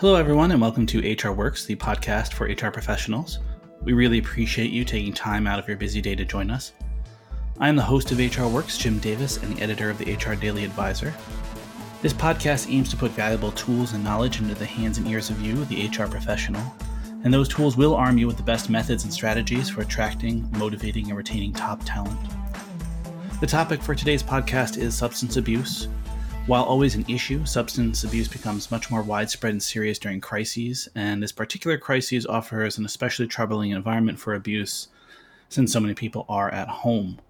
Hello, 0.00 0.14
everyone, 0.14 0.52
and 0.52 0.60
welcome 0.60 0.86
to 0.86 1.00
HR 1.00 1.32
Works, 1.32 1.64
the 1.64 1.74
podcast 1.74 2.32
for 2.32 2.44
HR 2.44 2.70
professionals. 2.70 3.40
We 3.82 3.94
really 3.94 4.18
appreciate 4.18 4.70
you 4.70 4.84
taking 4.84 5.12
time 5.12 5.48
out 5.48 5.58
of 5.58 5.66
your 5.66 5.76
busy 5.76 6.00
day 6.00 6.14
to 6.14 6.24
join 6.24 6.52
us. 6.52 6.72
I 7.58 7.68
am 7.68 7.74
the 7.74 7.82
host 7.82 8.12
of 8.12 8.20
HR 8.20 8.46
Works, 8.46 8.78
Jim 8.78 9.00
Davis, 9.00 9.38
and 9.38 9.56
the 9.56 9.60
editor 9.60 9.90
of 9.90 9.98
the 9.98 10.14
HR 10.14 10.36
Daily 10.36 10.62
Advisor. 10.62 11.12
This 12.00 12.12
podcast 12.12 12.72
aims 12.72 12.90
to 12.90 12.96
put 12.96 13.10
valuable 13.10 13.50
tools 13.50 13.92
and 13.92 14.04
knowledge 14.04 14.40
into 14.40 14.54
the 14.54 14.64
hands 14.64 14.98
and 14.98 15.08
ears 15.08 15.30
of 15.30 15.40
you, 15.40 15.64
the 15.64 15.88
HR 15.88 16.06
professional, 16.06 16.62
and 17.24 17.34
those 17.34 17.48
tools 17.48 17.76
will 17.76 17.96
arm 17.96 18.18
you 18.18 18.28
with 18.28 18.36
the 18.36 18.42
best 18.44 18.70
methods 18.70 19.02
and 19.02 19.12
strategies 19.12 19.68
for 19.68 19.80
attracting, 19.80 20.48
motivating, 20.56 21.08
and 21.08 21.16
retaining 21.16 21.52
top 21.52 21.80
talent. 21.84 22.20
The 23.40 23.48
topic 23.48 23.82
for 23.82 23.96
today's 23.96 24.22
podcast 24.22 24.78
is 24.78 24.94
substance 24.94 25.36
abuse, 25.36 25.88
while 26.48 26.64
always 26.64 26.94
an 26.94 27.04
issue, 27.08 27.44
substance 27.44 28.04
abuse 28.04 28.26
becomes 28.26 28.70
much 28.70 28.90
more 28.90 29.02
widespread 29.02 29.52
and 29.52 29.62
serious 29.62 29.98
during 29.98 30.18
crises, 30.18 30.88
and 30.94 31.22
this 31.22 31.30
particular 31.30 31.76
crisis 31.76 32.24
offers 32.24 32.78
an 32.78 32.86
especially 32.86 33.26
troubling 33.26 33.70
environment 33.70 34.18
for 34.18 34.32
abuse 34.32 34.88
since 35.50 35.70
so 35.70 35.78
many 35.78 35.92
people 35.92 36.24
are 36.26 36.50
at 36.50 36.66
home. 36.66 37.20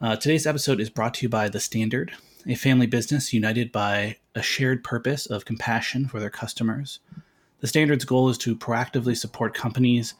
Uh, 0.00 0.16
today's 0.16 0.48
episode 0.48 0.80
is 0.80 0.90
brought 0.90 1.14
to 1.14 1.26
you 1.26 1.28
by 1.28 1.48
The 1.48 1.60
Standard, 1.60 2.12
a 2.44 2.56
family 2.56 2.88
business 2.88 3.32
united 3.32 3.70
by 3.70 4.16
a 4.34 4.42
shared 4.42 4.82
purpose 4.82 5.26
of 5.26 5.44
compassion 5.44 6.08
for 6.08 6.18
their 6.18 6.28
customers. 6.28 6.98
The 7.60 7.68
Standard's 7.68 8.04
goal 8.04 8.30
is 8.30 8.38
to 8.38 8.56
proactively 8.56 9.16
support 9.16 9.54
companies 9.54 10.14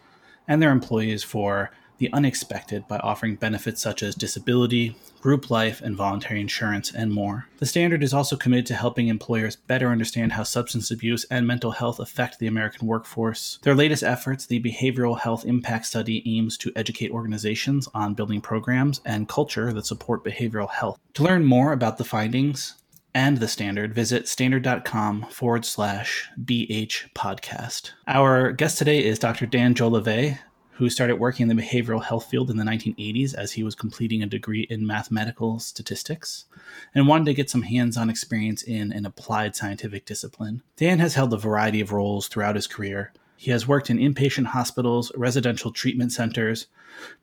and 0.47 0.63
their 0.63 0.71
employees 0.71 1.25
for 1.25 1.73
the 2.01 2.13
unexpected 2.13 2.89
by 2.89 2.97
offering 2.99 3.37
benefits 3.37 3.81
such 3.81 4.03
as 4.03 4.17
disability, 4.17 4.97
group 5.21 5.51
life, 5.51 5.81
and 5.81 5.97
voluntary 5.97 6.41
insurance, 6.41 6.93
and 6.93 7.13
more. 7.13 7.47
The 7.59 7.67
Standard 7.67 8.03
is 8.03 8.13
also 8.13 8.37
committed 8.37 8.67
to 8.67 8.75
helping 8.75 9.07
employers 9.09 9.55
better 9.55 9.91
understand 9.91 10.33
how 10.33 10.43
substance 10.43 10.91
abuse 10.91 11.25
and 11.31 11.47
mental 11.47 11.73
health 11.73 12.01
affect 12.01 12.39
the 12.39 12.49
American 12.49 12.89
workforce. 12.89 13.59
Their 13.63 13.77
latest 13.77 14.03
efforts, 14.03 14.47
the 14.47 14.61
Behavioral 14.61 15.21
Health 15.21 15.45
Impact 15.45 15.87
Study, 15.87 16.23
aims 16.27 16.57
to 16.59 16.73
educate 16.75 17.13
organizations 17.13 17.87
on 17.95 18.15
building 18.15 18.41
programs 18.41 19.01
and 19.05 19.29
culture 19.29 19.73
that 19.73 19.87
support 19.87 20.25
behavioral 20.25 20.71
health. 20.71 20.99
To 21.15 21.23
learn 21.23 21.45
more 21.45 21.73
about 21.73 21.99
the 21.99 22.05
findings, 22.05 22.75
and 23.15 23.39
the 23.39 23.49
standard, 23.49 23.95
visit 23.95 24.29
standard.com 24.29 25.27
forward 25.31 25.65
slash 25.65 26.31
BH 26.45 27.13
podcast. 27.15 27.91
Our 28.07 28.53
guest 28.53 28.79
today 28.79 29.05
is 29.05 29.19
Dr. 29.19 29.47
Dan 29.47 29.75
Jolivet, 29.75 30.39
who 30.81 30.89
started 30.89 31.17
working 31.17 31.51
in 31.51 31.55
the 31.55 31.63
behavioral 31.63 32.03
health 32.03 32.31
field 32.31 32.51
in 32.51 32.57
the 32.57 32.65
1980s 32.65 33.35
as 33.35 33.53
he 33.53 33.63
was 33.63 33.75
completing 33.75 34.23
a 34.23 34.27
degree 34.27 34.63
in 34.71 34.87
mathematical 34.87 35.59
statistics 35.59 36.47
and 36.95 37.07
wanted 37.07 37.27
to 37.27 37.35
get 37.35 37.51
some 37.51 37.61
hands 37.61 37.99
on 37.99 38.09
experience 38.09 38.63
in 38.63 38.91
an 38.91 39.05
applied 39.05 39.55
scientific 39.55 40.07
discipline. 40.07 40.63
Dan 40.77 40.99
has 40.99 41.13
held 41.13 41.35
a 41.35 41.37
variety 41.37 41.83
of 41.83 41.93
roles 41.93 42.29
throughout 42.29 42.55
his 42.55 42.67
career. 42.67 43.13
He 43.37 43.51
has 43.51 43.69
worked 43.69 43.91
in 43.91 43.99
inpatient 43.99 44.47
hospitals, 44.47 45.13
residential 45.15 45.71
treatment 45.71 46.13
centers, 46.13 46.67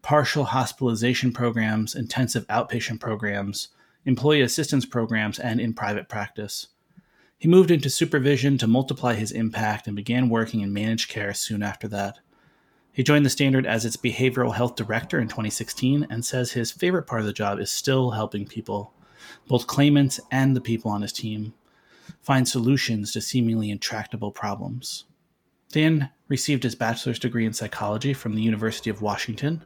partial 0.03 0.43
hospitalization 0.43 1.33
programs, 1.33 1.95
intensive 1.95 2.45
outpatient 2.49 2.99
programs, 2.99 3.69
employee 4.05 4.41
assistance 4.41 4.85
programs, 4.85 5.39
and 5.39 5.59
in 5.59 5.73
private 5.73 6.07
practice. 6.07 6.67
He 7.39 7.47
moved 7.47 7.71
into 7.71 7.89
supervision 7.89 8.59
to 8.59 8.67
multiply 8.67 9.15
his 9.15 9.31
impact 9.31 9.87
and 9.87 9.95
began 9.95 10.29
working 10.29 10.61
in 10.61 10.71
managed 10.71 11.09
care 11.09 11.33
soon 11.33 11.63
after 11.63 11.87
that. 11.87 12.19
He 12.97 13.03
joined 13.03 13.27
the 13.27 13.29
Standard 13.29 13.67
as 13.67 13.85
its 13.85 13.95
behavioral 13.95 14.55
health 14.55 14.75
director 14.75 15.19
in 15.19 15.27
2016 15.27 16.07
and 16.09 16.25
says 16.25 16.51
his 16.51 16.71
favorite 16.71 17.03
part 17.03 17.21
of 17.21 17.27
the 17.27 17.31
job 17.31 17.59
is 17.59 17.69
still 17.69 18.09
helping 18.09 18.47
people, 18.47 18.91
both 19.47 19.67
claimants 19.67 20.19
and 20.31 20.55
the 20.55 20.61
people 20.61 20.89
on 20.89 21.03
his 21.03 21.13
team, 21.13 21.53
find 22.23 22.47
solutions 22.47 23.11
to 23.11 23.21
seemingly 23.21 23.69
intractable 23.69 24.31
problems. 24.31 25.05
Dan 25.71 26.09
received 26.27 26.63
his 26.63 26.73
bachelor's 26.73 27.19
degree 27.19 27.45
in 27.45 27.53
psychology 27.53 28.15
from 28.15 28.33
the 28.33 28.41
University 28.41 28.89
of 28.89 29.03
Washington 29.03 29.63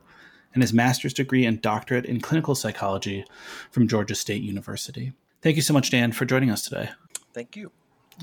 and 0.54 0.62
his 0.62 0.74
master's 0.74 1.14
degree 1.14 1.46
and 1.46 1.62
doctorate 1.62 2.04
in 2.04 2.20
clinical 2.20 2.54
psychology 2.54 3.24
from 3.72 3.88
Georgia 3.88 4.14
State 4.14 4.44
University. 4.44 5.14
Thank 5.42 5.56
you 5.56 5.62
so 5.62 5.74
much, 5.74 5.90
Dan, 5.90 6.12
for 6.12 6.26
joining 6.26 6.52
us 6.52 6.64
today. 6.64 6.90
Thank 7.34 7.56
you. 7.56 7.72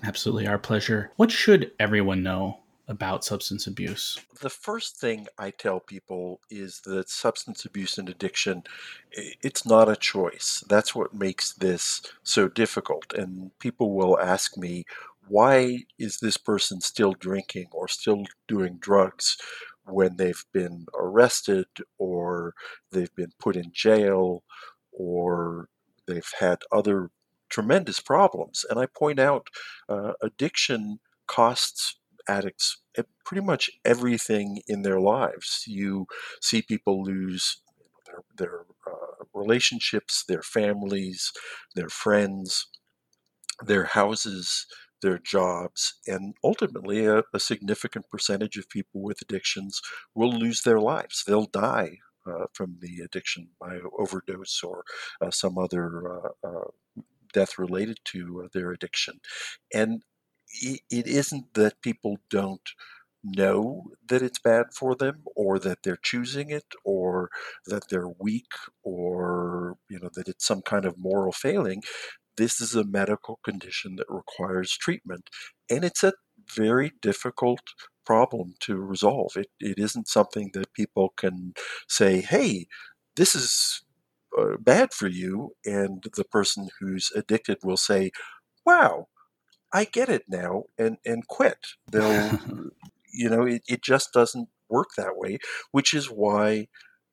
Absolutely, 0.05 0.47
our 0.47 0.59
pleasure. 0.59 1.13
What 1.17 1.31
should 1.31 1.73
everyone 1.81 2.23
know 2.23 2.61
about 2.89 3.23
substance 3.23 3.67
abuse? 3.67 4.19
The 4.41 4.51
first 4.51 4.97
thing 4.97 5.29
I 5.39 5.51
tell 5.51 5.79
people 5.79 6.41
is 6.51 6.81
that 6.87 7.11
substance 7.11 7.65
abuse 7.65 7.99
and 7.99 8.09
addiction, 8.09 8.65
it's 9.13 9.67
not 9.67 9.91
a 9.91 9.97
choice. 9.97 10.65
That's 10.69 10.95
what 10.95 11.15
makes 11.15 11.53
this 11.53 12.01
so 12.23 12.49
difficult. 12.49 13.13
And 13.13 13.57
people 13.59 13.93
will 13.93 14.19
ask 14.19 14.57
me, 14.57 14.85
why 15.29 15.85
is 15.99 16.19
this 16.19 16.39
person 16.39 16.81
still 16.81 17.13
drinking 17.13 17.69
or 17.73 17.89
still 17.89 18.25
doing 18.49 18.79
drugs 18.81 19.37
when 19.85 20.17
they've 20.17 20.45
been 20.53 20.87
arrested 20.99 21.67
or 21.99 22.55
they've 22.91 23.15
been 23.15 23.33
put 23.39 23.55
in 23.55 23.71
jail 23.73 24.43
or 24.93 25.69
they've 26.07 26.33
had 26.41 26.61
other 26.73 27.11
tremendous 27.51 28.01
problems? 28.01 28.65
And 28.71 28.81
I 28.81 28.87
point 28.87 29.19
out 29.19 29.49
uh, 29.91 30.15
addiction 30.23 31.01
costs 31.27 31.98
addicts 32.29 32.83
pretty 33.25 33.45
much 33.45 33.71
everything 33.85 34.61
in 34.67 34.83
their 34.83 35.01
lives. 35.01 35.65
You 35.67 36.07
see 36.41 36.63
people 36.63 37.03
lose 37.03 37.63
their, 38.07 38.23
their 38.37 38.61
uh, 38.87 39.25
relationships, 39.35 40.25
their 40.27 40.43
families, 40.43 41.33
their 41.75 41.89
friends, 41.89 42.67
their 43.65 43.85
houses, 43.85 44.67
their 45.03 45.19
jobs, 45.19 45.95
and 46.07 46.35
ultimately 46.43 47.05
a, 47.05 47.23
a, 47.33 47.39
significant 47.39 48.07
percentage 48.11 48.57
of 48.57 48.69
people 48.69 49.01
with 49.03 49.23
addictions 49.23 49.81
will 50.15 50.33
lose 50.33 50.63
their 50.63 50.81
lives. 50.81 51.23
They'll 51.27 51.47
die 51.47 51.99
uh, 52.27 52.47
from 52.53 52.79
the 52.81 53.05
addiction 53.05 53.49
by 53.61 53.79
overdose 53.99 54.61
or 54.63 54.85
uh, 55.21 55.31
some 55.31 55.57
other 55.57 56.19
uh, 56.19 56.29
uh, 56.47 56.71
death 57.33 57.59
related 57.59 57.99
to 58.07 58.43
uh, 58.45 58.49
their 58.53 58.73
addiction. 58.73 59.21
And 59.73 60.03
it 60.63 61.07
isn't 61.07 61.55
that 61.55 61.81
people 61.83 62.19
don't 62.31 62.71
know 63.25 63.85
that 64.09 64.23
it's 64.23 64.39
bad 64.39 64.67
for 64.75 64.95
them 64.95 65.23
or 65.37 65.59
that 65.59 65.79
they're 65.83 65.99
choosing 66.03 66.51
it 66.51 66.65
or 66.85 67.31
that 67.67 67.89
they're 67.91 68.09
weak 68.21 68.53
or 68.83 69.77
you 69.91 69.99
know 69.99 70.09
that 70.15 70.29
it's 70.29 70.47
some 70.47 70.63
kind 70.63 70.85
of 70.85 70.97
moral 70.99 71.33
failing. 71.33 71.83
This 72.37 72.61
is 72.61 72.75
a 72.75 72.85
medical 72.85 73.41
condition 73.45 73.97
that 73.97 74.07
requires 74.09 74.77
treatment 74.77 75.29
and 75.71 75.85
it's 75.85 76.05
a 76.05 76.15
very 76.57 76.93
difficult 77.03 77.61
problem 78.07 78.55
to 78.61 78.77
resolve. 78.77 79.33
It, 79.37 79.49
it 79.61 79.79
isn't 79.79 80.09
something 80.09 80.51
that 80.55 80.73
people 80.73 81.13
can 81.17 81.55
say 81.89 82.21
hey 82.21 82.67
this 83.17 83.35
is 83.35 83.83
uh, 84.39 84.57
bad 84.61 84.93
for 84.95 85.09
you 85.09 85.53
and 85.65 86.05
the 86.17 86.25
person 86.25 86.69
who's 86.81 87.11
addicted 87.17 87.59
will 87.65 87.77
say 87.77 88.11
wow 88.67 89.07
I 89.73 89.85
get 89.85 90.09
it 90.09 90.25
now 90.29 90.65
and 90.79 90.99
and 91.05 91.27
quit. 91.27 91.59
They'll 91.91 92.39
you 93.13 93.29
know 93.31 93.45
it, 93.45 93.63
it 93.69 93.83
just 93.83 94.13
doesn't 94.13 94.49
work 94.69 94.89
that 94.97 95.17
way, 95.17 95.39
which 95.73 95.95
is 95.95 96.07
why 96.07 96.69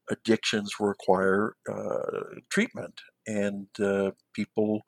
addictions 0.10 0.74
require 0.80 1.56
uh, 1.72 2.40
treatment 2.50 3.02
and 3.26 3.68
uh, 3.80 4.12
people 4.34 4.82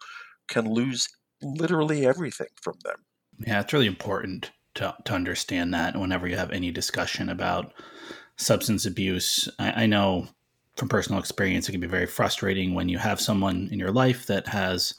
can 0.48 0.72
lose 0.72 1.08
literally 1.42 2.06
everything 2.06 2.48
from 2.62 2.76
them. 2.84 3.06
Yeah, 3.40 3.62
it's 3.62 3.74
really 3.74 3.88
important 3.88 4.52
to, 4.76 4.96
to 5.06 5.14
understand 5.14 5.74
that 5.74 5.98
whenever 5.98 6.28
you 6.28 6.38
have 6.38 6.52
any 6.52 6.72
discussion 6.72 7.30
about 7.30 7.74
substance 8.38 8.86
abuse. 8.86 9.50
I, 9.60 9.84
I 9.84 9.86
know 9.88 10.28
from 10.76 10.90
personal 10.90 11.20
experience, 11.20 11.68
it 11.68 11.72
can 11.72 11.82
be 11.82 11.88
very 11.88 12.06
frustrating 12.06 12.74
when 12.74 12.88
you 12.88 13.00
have 13.00 13.20
someone 13.20 13.70
in 13.72 13.80
your 13.80 13.92
life 13.92 14.28
that 14.28 14.48
has 14.48 14.94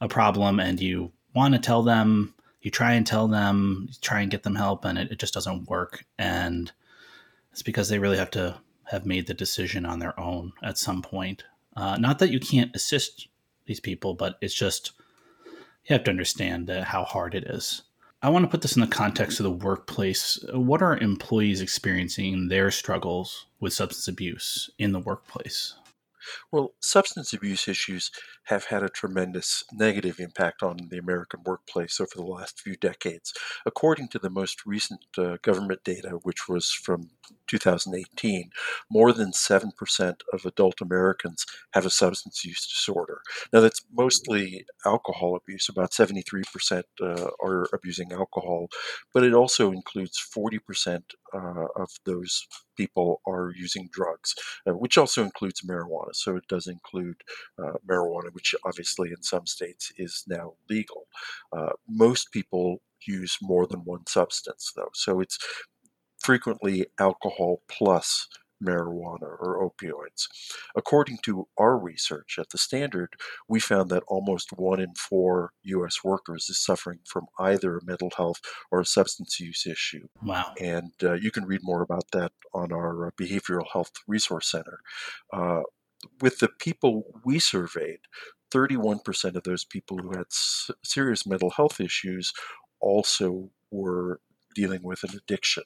a 0.00 0.08
problem 0.08 0.60
and 0.60 0.80
you 0.80 1.12
want 1.34 1.54
to 1.54 1.60
tell 1.60 1.82
them, 1.82 2.34
you 2.62 2.70
try 2.70 2.92
and 2.92 3.06
tell 3.06 3.28
them, 3.28 3.86
you 3.88 3.96
try 4.00 4.20
and 4.20 4.30
get 4.30 4.42
them 4.42 4.54
help, 4.54 4.84
and 4.84 4.98
it, 4.98 5.12
it 5.12 5.18
just 5.18 5.34
doesn't 5.34 5.68
work. 5.68 6.04
And 6.18 6.72
it's 7.52 7.62
because 7.62 7.88
they 7.88 7.98
really 7.98 8.18
have 8.18 8.30
to 8.32 8.60
have 8.84 9.06
made 9.06 9.26
the 9.26 9.34
decision 9.34 9.86
on 9.86 9.98
their 9.98 10.18
own 10.18 10.52
at 10.62 10.78
some 10.78 11.02
point. 11.02 11.44
Uh, 11.76 11.96
not 11.96 12.18
that 12.18 12.30
you 12.30 12.40
can't 12.40 12.74
assist 12.74 13.28
these 13.66 13.80
people, 13.80 14.14
but 14.14 14.36
it's 14.40 14.54
just 14.54 14.92
you 15.44 15.94
have 15.94 16.04
to 16.04 16.10
understand 16.10 16.70
uh, 16.70 16.84
how 16.84 17.04
hard 17.04 17.34
it 17.34 17.44
is. 17.44 17.82
I 18.22 18.30
want 18.30 18.44
to 18.44 18.50
put 18.50 18.62
this 18.62 18.74
in 18.74 18.80
the 18.80 18.86
context 18.86 19.38
of 19.38 19.44
the 19.44 19.50
workplace. 19.50 20.42
What 20.54 20.80
are 20.80 20.96
employees 20.96 21.60
experiencing 21.60 22.48
their 22.48 22.70
struggles 22.70 23.46
with 23.60 23.74
substance 23.74 24.08
abuse 24.08 24.70
in 24.78 24.92
the 24.92 25.00
workplace? 25.00 25.74
Well, 26.52 26.74
substance 26.80 27.32
abuse 27.32 27.68
issues 27.68 28.10
have 28.44 28.66
had 28.66 28.82
a 28.82 28.88
tremendous 28.88 29.64
negative 29.72 30.20
impact 30.20 30.62
on 30.62 30.76
the 30.90 30.98
American 30.98 31.40
workplace 31.44 32.00
over 32.00 32.10
the 32.14 32.22
last 32.22 32.60
few 32.60 32.76
decades. 32.76 33.32
According 33.66 34.08
to 34.08 34.18
the 34.18 34.30
most 34.30 34.66
recent 34.66 35.00
uh, 35.16 35.36
government 35.42 35.82
data, 35.84 36.18
which 36.22 36.48
was 36.48 36.70
from 36.70 37.10
2018, 37.46 38.50
more 38.90 39.12
than 39.12 39.32
7% 39.32 40.14
of 40.32 40.44
adult 40.44 40.80
Americans 40.80 41.46
have 41.72 41.86
a 41.86 41.90
substance 41.90 42.44
use 42.44 42.66
disorder. 42.66 43.20
Now, 43.52 43.60
that's 43.60 43.84
mostly 43.92 44.66
alcohol 44.84 45.36
abuse, 45.36 45.68
about 45.68 45.92
73% 45.92 46.82
uh, 47.02 47.28
are 47.42 47.66
abusing 47.72 48.12
alcohol, 48.12 48.68
but 49.12 49.24
it 49.24 49.34
also 49.34 49.72
includes 49.72 50.18
40% 50.18 51.02
uh, 51.34 51.66
of 51.76 51.90
those 52.04 52.46
people 52.76 53.20
are 53.26 53.52
using 53.56 53.88
drugs, 53.92 54.34
uh, 54.66 54.72
which 54.72 54.96
also 54.96 55.22
includes 55.22 55.62
marijuana. 55.62 56.14
So 56.14 56.36
it 56.36 56.44
does 56.48 56.66
include 56.66 57.16
uh, 57.58 57.78
marijuana, 57.88 58.32
which 58.32 58.54
obviously 58.64 59.10
in 59.10 59.22
some 59.22 59.46
states 59.46 59.92
is 59.96 60.24
now 60.26 60.54
legal. 60.70 61.06
Uh, 61.56 61.72
most 61.88 62.32
people 62.32 62.82
use 63.06 63.36
more 63.42 63.66
than 63.66 63.80
one 63.80 64.06
substance, 64.06 64.72
though. 64.74 64.90
So 64.94 65.20
it's 65.20 65.38
frequently 66.22 66.86
alcohol 66.98 67.62
plus 67.68 68.28
marijuana 68.64 69.22
or 69.22 69.70
opioids. 69.70 70.28
According 70.76 71.18
to 71.24 71.48
our 71.58 71.78
research 71.78 72.36
at 72.38 72.50
the 72.50 72.58
Standard, 72.58 73.14
we 73.48 73.60
found 73.60 73.90
that 73.90 74.02
almost 74.06 74.50
one 74.52 74.80
in 74.80 74.94
four 74.94 75.52
U.S. 75.64 76.02
workers 76.02 76.48
is 76.48 76.58
suffering 76.58 77.00
from 77.04 77.26
either 77.38 77.78
a 77.78 77.84
mental 77.84 78.10
health 78.16 78.40
or 78.70 78.80
a 78.80 78.86
substance 78.86 79.40
use 79.40 79.66
issue. 79.66 80.08
Wow. 80.22 80.52
And 80.60 80.92
uh, 81.02 81.14
you 81.14 81.30
can 81.30 81.46
read 81.46 81.60
more 81.62 81.82
about 81.82 82.10
that 82.12 82.32
on 82.52 82.72
our 82.72 83.08
uh, 83.08 83.10
Behavioral 83.20 83.70
Health 83.72 83.92
Resource 84.06 84.50
Center. 84.50 84.80
Uh, 85.32 85.62
with 86.20 86.38
the 86.38 86.48
people 86.48 87.20
we 87.24 87.38
surveyed, 87.38 88.00
31% 88.52 89.34
of 89.34 89.42
those 89.42 89.64
people 89.64 89.98
who 89.98 90.10
had 90.10 90.26
s- 90.30 90.70
serious 90.84 91.26
mental 91.26 91.50
health 91.50 91.80
issues 91.80 92.32
also 92.80 93.50
were 93.70 94.20
dealing 94.54 94.82
with 94.82 95.02
an 95.02 95.10
addiction. 95.16 95.64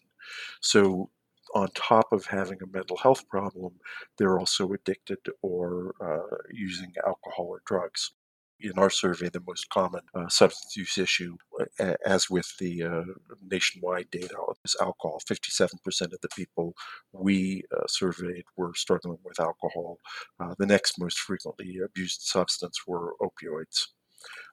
So 0.61 1.11
on 1.55 1.69
top 1.75 2.13
of 2.13 2.27
having 2.27 2.59
a 2.63 2.67
mental 2.67 2.97
health 2.97 3.29
problem, 3.29 3.75
they're 4.17 4.39
also 4.39 4.73
addicted 4.73 5.19
or 5.43 5.95
uh, 6.01 6.37
using 6.51 6.93
alcohol 7.07 7.47
or 7.47 7.63
drugs. 7.67 8.13
In 8.61 8.73
our 8.77 8.91
survey, 8.91 9.29
the 9.29 9.43
most 9.47 9.71
common 9.71 10.01
uh, 10.15 10.29
substance 10.29 10.77
use 10.77 10.99
issue, 10.99 11.37
uh, 11.79 11.95
as 12.05 12.29
with 12.29 12.57
the 12.59 12.83
uh, 12.83 13.05
nationwide 13.49 14.11
data, 14.11 14.37
is 14.65 14.75
alcohol. 14.81 15.21
57% 15.31 15.79
of 16.13 16.21
the 16.21 16.29
people 16.35 16.75
we 17.13 17.63
uh, 17.77 17.87
surveyed 17.87 18.43
were 18.57 18.75
struggling 18.75 19.19
with 19.25 19.39
alcohol. 19.39 19.99
Uh, 20.41 20.57
the 20.59 20.67
next 20.67 20.99
most 20.99 21.21
frequently 21.21 21.79
abused 21.85 22.23
substance 22.23 22.81
were 22.85 23.15
opioids. 23.23 23.87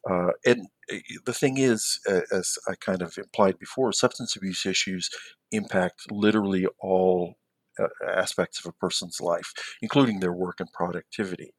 Uh, 0.10 0.32
and 0.46 0.68
eh, 0.92 1.00
the 1.26 1.34
thing 1.34 1.58
is, 1.58 2.00
as 2.32 2.58
I 2.68 2.76
kind 2.76 3.02
of 3.02 3.18
implied 3.18 3.58
before, 3.60 3.92
substance 3.94 4.36
abuse 4.36 4.66
issues 4.66 5.10
impact 5.52 6.12
literally 6.12 6.68
all 6.80 7.36
Uh, 7.78 7.88
aspects 8.08 8.60
of 8.60 8.66
a 8.66 8.74
person's 8.74 9.20
life, 9.20 9.52
including 9.82 10.20
their 10.20 10.32
work 10.32 10.60
and 10.60 10.72
productivity. 10.72 11.52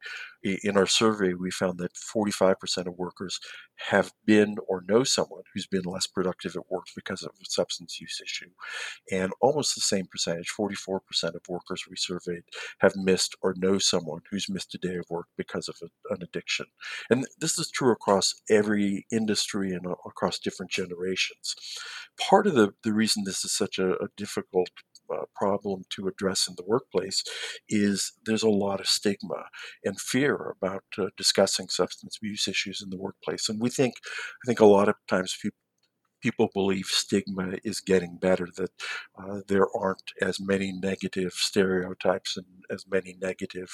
In 0.43 0.75
our 0.75 0.87
survey, 0.87 1.33
we 1.33 1.51
found 1.51 1.77
that 1.77 1.93
45% 1.93 2.87
of 2.87 2.97
workers 2.97 3.39
have 3.89 4.11
been 4.25 4.55
or 4.67 4.83
know 4.87 5.03
someone 5.03 5.43
who's 5.53 5.67
been 5.67 5.83
less 5.83 6.07
productive 6.07 6.55
at 6.55 6.71
work 6.71 6.85
because 6.95 7.21
of 7.21 7.31
a 7.39 7.45
substance 7.45 7.99
use 7.99 8.19
issue. 8.23 8.49
And 9.11 9.31
almost 9.41 9.75
the 9.75 9.81
same 9.81 10.07
percentage, 10.07 10.51
44% 10.57 10.99
of 11.35 11.41
workers 11.47 11.83
we 11.89 11.95
surveyed, 11.95 12.43
have 12.79 12.95
missed 12.95 13.35
or 13.41 13.53
know 13.57 13.77
someone 13.77 14.21
who's 14.31 14.49
missed 14.49 14.73
a 14.73 14.79
day 14.79 14.95
of 14.95 15.05
work 15.09 15.27
because 15.37 15.67
of 15.67 15.75
a, 15.83 16.13
an 16.13 16.23
addiction. 16.23 16.65
And 17.09 17.27
this 17.39 17.59
is 17.59 17.69
true 17.69 17.91
across 17.91 18.33
every 18.49 19.05
industry 19.11 19.71
and 19.71 19.85
across 20.05 20.39
different 20.39 20.71
generations. 20.71 21.55
Part 22.19 22.47
of 22.47 22.55
the, 22.55 22.73
the 22.83 22.93
reason 22.93 23.23
this 23.23 23.45
is 23.45 23.51
such 23.51 23.77
a, 23.77 23.93
a 23.93 24.07
difficult 24.15 24.69
uh, 25.13 25.25
problem 25.35 25.83
to 25.91 26.07
address 26.07 26.47
in 26.47 26.55
the 26.57 26.65
workplace 26.65 27.23
is 27.69 28.13
there's 28.25 28.43
a 28.43 28.49
lot 28.49 28.79
of 28.79 28.87
stigma 28.87 29.45
and 29.83 29.99
fear 29.99 30.53
about 30.61 30.83
uh, 30.97 31.07
discussing 31.17 31.69
substance 31.69 32.17
abuse 32.17 32.47
issues 32.47 32.81
in 32.81 32.89
the 32.89 32.97
workplace. 32.97 33.49
And 33.49 33.61
we 33.61 33.69
think, 33.69 33.95
I 34.43 34.45
think 34.45 34.59
a 34.59 34.65
lot 34.65 34.89
of 34.89 34.95
times 35.07 35.37
people 35.41 35.57
people 36.27 36.49
believe 36.53 36.87
stigma 36.87 37.53
is 37.63 37.79
getting 37.79 38.17
better, 38.17 38.49
that 38.57 38.71
uh, 39.17 39.39
there 39.47 39.67
aren't 39.73 40.11
as 40.21 40.41
many 40.41 40.73
negative 40.73 41.31
stereotypes 41.31 42.35
and 42.35 42.45
as 42.69 42.83
many 42.85 43.15
negative 43.21 43.69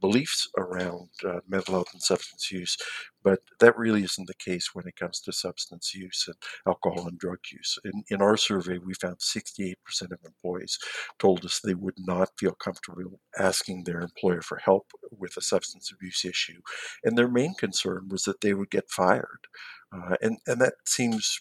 beliefs 0.00 0.48
around 0.56 1.08
uh, 1.28 1.40
mental 1.48 1.74
health 1.74 1.88
and 1.92 2.00
substance 2.00 2.52
use. 2.52 2.76
But 3.24 3.40
that 3.58 3.76
really 3.76 4.04
isn't 4.04 4.28
the 4.28 4.34
case 4.50 4.70
when 4.72 4.86
it 4.86 4.94
comes 4.94 5.18
to 5.22 5.32
substance 5.32 5.92
use 5.96 6.26
and 6.28 6.36
alcohol 6.64 7.08
and 7.08 7.18
drug 7.18 7.40
use. 7.52 7.76
In, 7.84 8.04
in 8.08 8.22
our 8.22 8.36
survey, 8.36 8.78
we 8.78 8.94
found 8.94 9.18
68% 9.18 9.74
of 10.12 10.20
employees 10.24 10.78
told 11.18 11.44
us 11.44 11.58
they 11.58 11.74
would 11.74 11.98
not 11.98 12.28
feel 12.38 12.52
comfortable 12.52 13.18
asking 13.36 13.82
their 13.82 14.00
employer 14.00 14.42
for 14.42 14.58
help 14.58 14.92
with 15.10 15.36
a 15.36 15.40
substance 15.40 15.90
abuse 15.92 16.24
issue. 16.24 16.60
And 17.02 17.18
their 17.18 17.28
main 17.28 17.54
concern 17.54 18.06
was 18.08 18.22
that 18.24 18.42
they 18.42 18.54
would 18.54 18.70
get 18.70 18.88
fired. 18.90 19.48
Uh, 19.96 20.16
and, 20.20 20.38
and 20.46 20.60
that 20.60 20.74
seems 20.84 21.40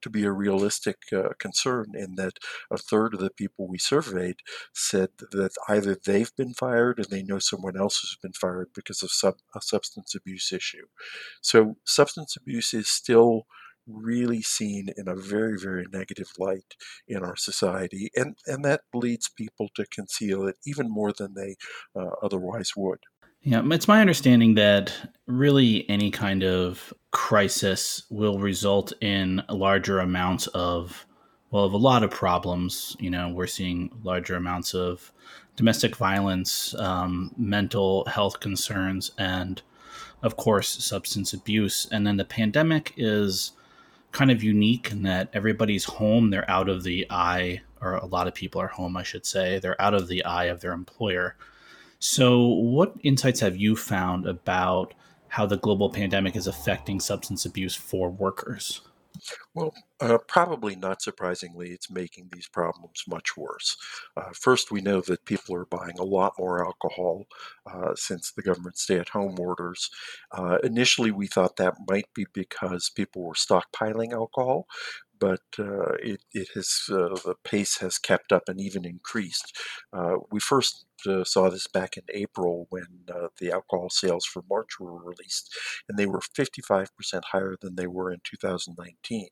to 0.00 0.10
be 0.10 0.24
a 0.24 0.32
realistic 0.32 0.98
uh, 1.12 1.30
concern 1.38 1.86
in 1.94 2.14
that 2.16 2.34
a 2.70 2.78
third 2.78 3.14
of 3.14 3.20
the 3.20 3.30
people 3.30 3.66
we 3.66 3.78
surveyed 3.78 4.36
said 4.72 5.08
that 5.32 5.52
either 5.68 5.96
they've 5.96 6.34
been 6.36 6.54
fired 6.54 6.98
and 6.98 7.08
they 7.08 7.22
know 7.22 7.38
someone 7.38 7.76
else 7.76 8.00
has 8.00 8.16
been 8.22 8.32
fired 8.32 8.68
because 8.74 9.02
of 9.02 9.10
sub, 9.10 9.34
a 9.54 9.60
substance 9.60 10.14
abuse 10.14 10.52
issue. 10.52 10.86
So 11.40 11.76
substance 11.84 12.36
abuse 12.36 12.72
is 12.74 12.88
still 12.88 13.46
really 13.86 14.42
seen 14.42 14.88
in 14.96 15.08
a 15.08 15.16
very, 15.16 15.58
very 15.58 15.86
negative 15.92 16.30
light 16.38 16.76
in 17.08 17.24
our 17.24 17.36
society, 17.36 18.10
and, 18.14 18.36
and 18.46 18.64
that 18.64 18.82
leads 18.94 19.28
people 19.28 19.68
to 19.74 19.86
conceal 19.86 20.46
it 20.46 20.56
even 20.64 20.88
more 20.88 21.12
than 21.12 21.34
they 21.34 21.56
uh, 21.96 22.10
otherwise 22.22 22.72
would. 22.76 23.00
Yeah, 23.42 23.62
it's 23.70 23.88
my 23.88 24.02
understanding 24.02 24.54
that 24.56 24.92
really 25.26 25.88
any 25.88 26.10
kind 26.10 26.42
of 26.42 26.92
crisis 27.10 28.02
will 28.10 28.38
result 28.38 28.92
in 29.00 29.42
larger 29.48 30.00
amounts 30.00 30.46
of, 30.48 31.06
well, 31.50 31.64
of 31.64 31.72
a 31.72 31.78
lot 31.78 32.02
of 32.02 32.10
problems. 32.10 32.96
You 33.00 33.10
know, 33.10 33.30
we're 33.30 33.46
seeing 33.46 33.90
larger 34.02 34.36
amounts 34.36 34.74
of 34.74 35.10
domestic 35.56 35.96
violence, 35.96 36.74
um, 36.74 37.32
mental 37.38 38.04
health 38.04 38.40
concerns, 38.40 39.12
and 39.16 39.62
of 40.22 40.36
course, 40.36 40.68
substance 40.68 41.32
abuse. 41.32 41.88
And 41.90 42.06
then 42.06 42.18
the 42.18 42.26
pandemic 42.26 42.92
is 42.98 43.52
kind 44.12 44.30
of 44.30 44.42
unique 44.42 44.90
in 44.90 45.02
that 45.04 45.30
everybody's 45.32 45.84
home, 45.84 46.28
they're 46.28 46.50
out 46.50 46.68
of 46.68 46.82
the 46.82 47.06
eye, 47.08 47.62
or 47.80 47.94
a 47.94 48.06
lot 48.06 48.28
of 48.28 48.34
people 48.34 48.60
are 48.60 48.66
home, 48.66 48.98
I 48.98 49.02
should 49.02 49.24
say. 49.24 49.58
They're 49.58 49.80
out 49.80 49.94
of 49.94 50.08
the 50.08 50.24
eye 50.26 50.44
of 50.44 50.60
their 50.60 50.72
employer. 50.72 51.36
So, 52.00 52.40
what 52.46 52.96
insights 53.04 53.38
have 53.40 53.56
you 53.56 53.76
found 53.76 54.26
about 54.26 54.92
how 55.28 55.46
the 55.46 55.56
global 55.56 55.88
pandemic 55.88 56.34
is 56.34 56.48
affecting 56.48 56.98
substance 56.98 57.46
abuse 57.46 57.76
for 57.76 58.10
workers? 58.10 58.80
Well, 59.54 59.74
uh, 60.00 60.18
probably 60.28 60.76
not 60.76 61.02
surprisingly, 61.02 61.70
it's 61.70 61.90
making 61.90 62.28
these 62.32 62.48
problems 62.48 63.04
much 63.08 63.36
worse. 63.36 63.76
Uh, 64.16 64.30
first, 64.32 64.70
we 64.70 64.80
know 64.80 65.00
that 65.02 65.24
people 65.24 65.54
are 65.56 65.66
buying 65.66 65.98
a 65.98 66.04
lot 66.04 66.34
more 66.38 66.64
alcohol 66.64 67.26
uh, 67.66 67.94
since 67.94 68.30
the 68.30 68.42
government 68.42 68.78
stay 68.78 68.98
at 68.98 69.08
home 69.10 69.38
orders. 69.38 69.90
Uh, 70.32 70.58
initially, 70.62 71.10
we 71.10 71.26
thought 71.26 71.56
that 71.56 71.74
might 71.88 72.08
be 72.14 72.26
because 72.32 72.90
people 72.90 73.22
were 73.22 73.34
stockpiling 73.34 74.12
alcohol, 74.12 74.66
but 75.20 75.42
uh, 75.58 75.92
it, 76.02 76.22
it 76.32 76.48
has 76.54 76.86
uh, 76.90 77.14
the 77.24 77.34
pace 77.44 77.78
has 77.78 77.98
kept 77.98 78.32
up 78.32 78.44
and 78.48 78.60
even 78.60 78.84
increased. 78.84 79.56
Uh, 79.92 80.16
we 80.32 80.40
first 80.40 80.86
uh, 81.06 81.24
saw 81.24 81.50
this 81.50 81.66
back 81.66 81.96
in 81.96 82.02
April 82.12 82.66
when 82.70 82.86
uh, 83.14 83.28
the 83.38 83.52
alcohol 83.52 83.90
sales 83.90 84.24
for 84.24 84.42
March 84.48 84.80
were 84.80 84.98
released, 84.98 85.54
and 85.88 85.98
they 85.98 86.06
were 86.06 86.20
55% 86.20 86.88
higher 87.32 87.56
than 87.60 87.76
they 87.76 87.86
were 87.86 88.10
in 88.10 88.20
2019. 88.24 89.28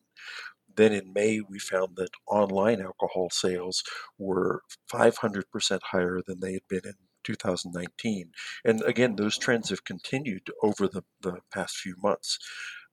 Then 0.77 0.93
in 0.93 1.13
May, 1.13 1.41
we 1.41 1.59
found 1.59 1.97
that 1.97 2.11
online 2.29 2.81
alcohol 2.81 3.31
sales 3.31 3.83
were 4.19 4.63
500% 4.93 5.43
higher 5.91 6.21
than 6.25 6.41
they 6.41 6.53
had 6.53 6.69
been 6.69 6.83
in 6.85 6.95
2019. 7.25 8.31
And 8.65 8.83
again, 8.83 9.17
those 9.17 9.39
trends 9.39 9.71
have 9.71 9.85
continued 9.85 10.51
over 10.63 10.87
the, 10.87 11.03
the 11.21 11.39
past 11.53 11.77
few 11.77 11.95
months 12.03 12.39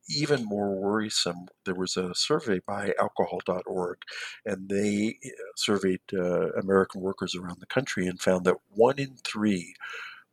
even 0.08 0.46
more 0.46 0.76
worrisome, 0.76 1.48
there 1.66 1.76
was 1.76 1.98
a 1.98 2.14
survey 2.16 2.60
by 2.66 2.94
alcohol.org, 3.00 3.98
and 4.46 4.70
they 4.70 5.18
uh, 5.26 5.30
surveyed 5.56 6.02
uh, 6.14 6.52
American 6.54 7.02
workers 7.02 7.36
around 7.36 7.60
the 7.60 7.66
country 7.68 8.08
and 8.08 8.22
found 8.22 8.46
that 8.46 8.58
one 8.70 9.00
in 9.00 9.16
three 9.24 9.74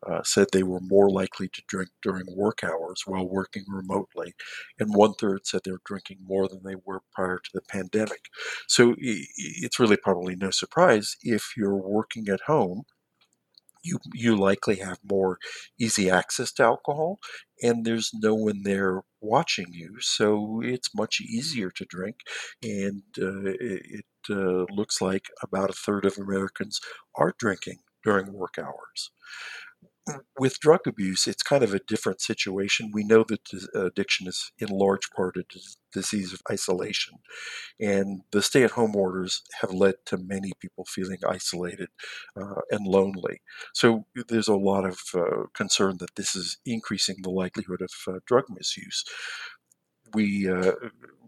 uh, 0.07 0.23
said 0.25 0.49
they 0.52 0.64
were 0.64 0.81
more 0.81 1.09
likely 1.11 1.49
to 1.49 1.62
drink 1.69 1.88
during 2.02 2.25
work 2.35 2.64
hours 2.64 3.02
while 3.07 3.29
working 3.29 3.64
remotely, 3.69 4.35
and 4.79 4.95
one 4.95 5.14
third 5.14 5.47
said 5.47 5.61
they 5.64 5.71
were 5.71 5.81
drinking 5.85 6.19
more 6.26 6.49
than 6.49 6.62
they 6.64 6.75
were 6.85 7.00
prior 7.12 7.38
to 7.38 7.50
the 7.55 7.62
pandemic. 7.62 8.26
So 8.67 8.95
it's 8.99 9.79
really 9.79 9.97
probably 9.97 10.35
no 10.35 10.50
surprise 10.50 11.17
if 11.23 11.52
you're 11.57 11.76
working 11.76 12.29
at 12.29 12.41
home 12.43 12.83
you 13.83 13.99
you 14.15 14.37
likely 14.37 14.77
have 14.77 14.99
more 15.05 15.39
easy 15.79 16.11
access 16.11 16.53
to 16.53 16.62
alcohol 16.62 17.19
and 17.62 17.85
there's 17.85 18.11
no 18.15 18.35
one 18.35 18.62
there 18.62 19.03
watching 19.21 19.67
you 19.73 19.97
so 20.01 20.61
it's 20.65 20.95
much 20.95 21.21
easier 21.21 21.71
to 21.71 21.85
drink 21.85 22.17
and 22.62 23.03
uh, 23.21 23.53
it, 23.61 24.05
uh, 24.31 24.65
looks 24.71 25.01
like 25.01 25.25
about 25.43 25.71
a 25.71 25.75
third 25.75 26.05
of 26.05 26.19
americans 26.19 26.81
are 27.17 27.35
drinking 27.39 27.79
during 28.05 28.33
work 28.33 28.55
hours 28.59 29.11
with 30.38 30.59
drug 30.59 30.87
abuse, 30.87 31.26
it's 31.26 31.42
kind 31.42 31.62
of 31.62 31.73
a 31.73 31.80
different 31.80 32.21
situation. 32.21 32.90
We 32.92 33.04
know 33.04 33.25
that 33.25 33.40
addiction 33.75 34.26
is 34.26 34.50
in 34.59 34.68
large 34.68 35.11
part 35.11 35.37
a 35.37 35.44
disease 35.92 36.32
of 36.32 36.42
isolation, 36.50 37.18
and 37.80 38.23
the 38.32 38.42
stay 38.42 38.64
at 38.64 38.73
home 38.73 38.97
orders 38.97 39.42
have 39.61 39.73
led 39.73 39.94
to 40.06 40.18
many 40.18 40.52
people 40.61 40.85
feeling 40.85 41.18
isolated 41.28 41.88
uh, 42.37 42.62
and 42.71 42.87
lonely. 42.87 43.42
So 43.75 44.06
there's 44.28 44.49
a 44.49 44.56
lot 44.56 44.85
of 44.85 45.00
uh, 45.14 45.44
concern 45.54 45.99
that 45.99 46.16
this 46.16 46.35
is 46.35 46.59
increasing 46.66 47.16
the 47.23 47.30
likelihood 47.30 47.82
of 47.82 47.92
uh, 48.09 48.18
drug 48.26 48.44
misuse. 48.49 49.04
We 50.14 50.49
uh, 50.49 50.73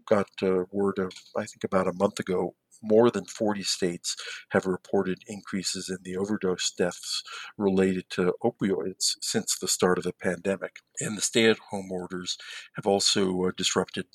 got 0.06 0.28
word 0.72 0.98
of, 0.98 1.12
I 1.36 1.44
think, 1.44 1.64
about 1.64 1.88
a 1.88 1.92
month 1.92 2.18
ago 2.18 2.54
more 2.84 3.10
than 3.10 3.24
40 3.24 3.62
states 3.62 4.16
have 4.50 4.66
reported 4.66 5.22
increases 5.26 5.88
in 5.88 5.98
the 6.02 6.16
overdose 6.16 6.70
deaths 6.70 7.22
related 7.56 8.08
to 8.10 8.34
opioids 8.42 9.16
since 9.20 9.58
the 9.58 9.68
start 9.68 9.98
of 9.98 10.04
the 10.04 10.12
pandemic. 10.12 10.76
And 11.00 11.16
the 11.16 11.22
stay 11.22 11.46
at 11.48 11.58
home 11.70 11.90
orders 11.90 12.38
have 12.74 12.86
also 12.86 13.44
uh, 13.44 13.52
disrupted 13.56 14.06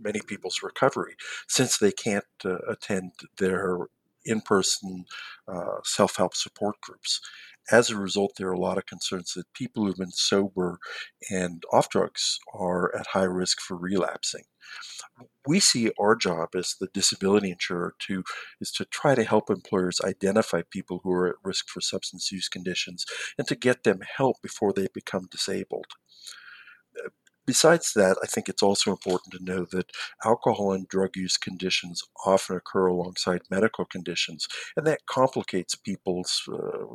many 0.00 0.20
people's 0.20 0.62
recovery 0.62 1.16
since 1.48 1.78
they 1.78 1.92
can't 1.92 2.24
uh, 2.44 2.58
attend 2.68 3.12
their 3.38 3.78
in 4.24 4.40
person 4.40 5.04
uh, 5.48 5.78
self 5.84 6.16
help 6.16 6.34
support 6.34 6.80
groups. 6.80 7.20
As 7.70 7.90
a 7.90 7.96
result, 7.96 8.32
there 8.36 8.48
are 8.48 8.52
a 8.52 8.58
lot 8.58 8.78
of 8.78 8.86
concerns 8.86 9.34
that 9.34 9.52
people 9.54 9.84
who've 9.86 9.96
been 9.96 10.10
sober 10.10 10.78
and 11.30 11.62
off 11.72 11.88
drugs 11.88 12.38
are 12.52 12.94
at 12.96 13.08
high 13.08 13.22
risk 13.22 13.60
for 13.60 13.76
relapsing 13.76 14.44
we 15.46 15.60
see 15.60 15.90
our 15.98 16.14
job 16.14 16.50
as 16.54 16.76
the 16.78 16.88
disability 16.92 17.50
insurer 17.50 17.94
to 17.98 18.22
is 18.60 18.70
to 18.72 18.84
try 18.84 19.14
to 19.14 19.24
help 19.24 19.50
employers 19.50 20.00
identify 20.04 20.62
people 20.70 21.00
who 21.02 21.12
are 21.12 21.28
at 21.28 21.36
risk 21.42 21.68
for 21.68 21.80
substance 21.80 22.30
use 22.30 22.48
conditions 22.48 23.04
and 23.36 23.46
to 23.48 23.56
get 23.56 23.84
them 23.84 24.00
help 24.16 24.36
before 24.42 24.72
they 24.72 24.86
become 24.94 25.28
disabled. 25.30 25.86
Uh, 26.98 27.08
besides 27.44 27.92
that, 27.94 28.16
I 28.22 28.26
think 28.26 28.48
it's 28.48 28.62
also 28.62 28.90
important 28.90 29.34
to 29.34 29.44
know 29.44 29.66
that 29.72 29.90
alcohol 30.24 30.72
and 30.72 30.86
drug 30.86 31.16
use 31.16 31.36
conditions 31.36 32.02
often 32.24 32.56
occur 32.56 32.86
alongside 32.86 33.42
medical 33.50 33.84
conditions, 33.84 34.46
and 34.76 34.86
that 34.86 35.06
complicates 35.06 35.74
people's 35.74 36.42
uh, 36.52 36.94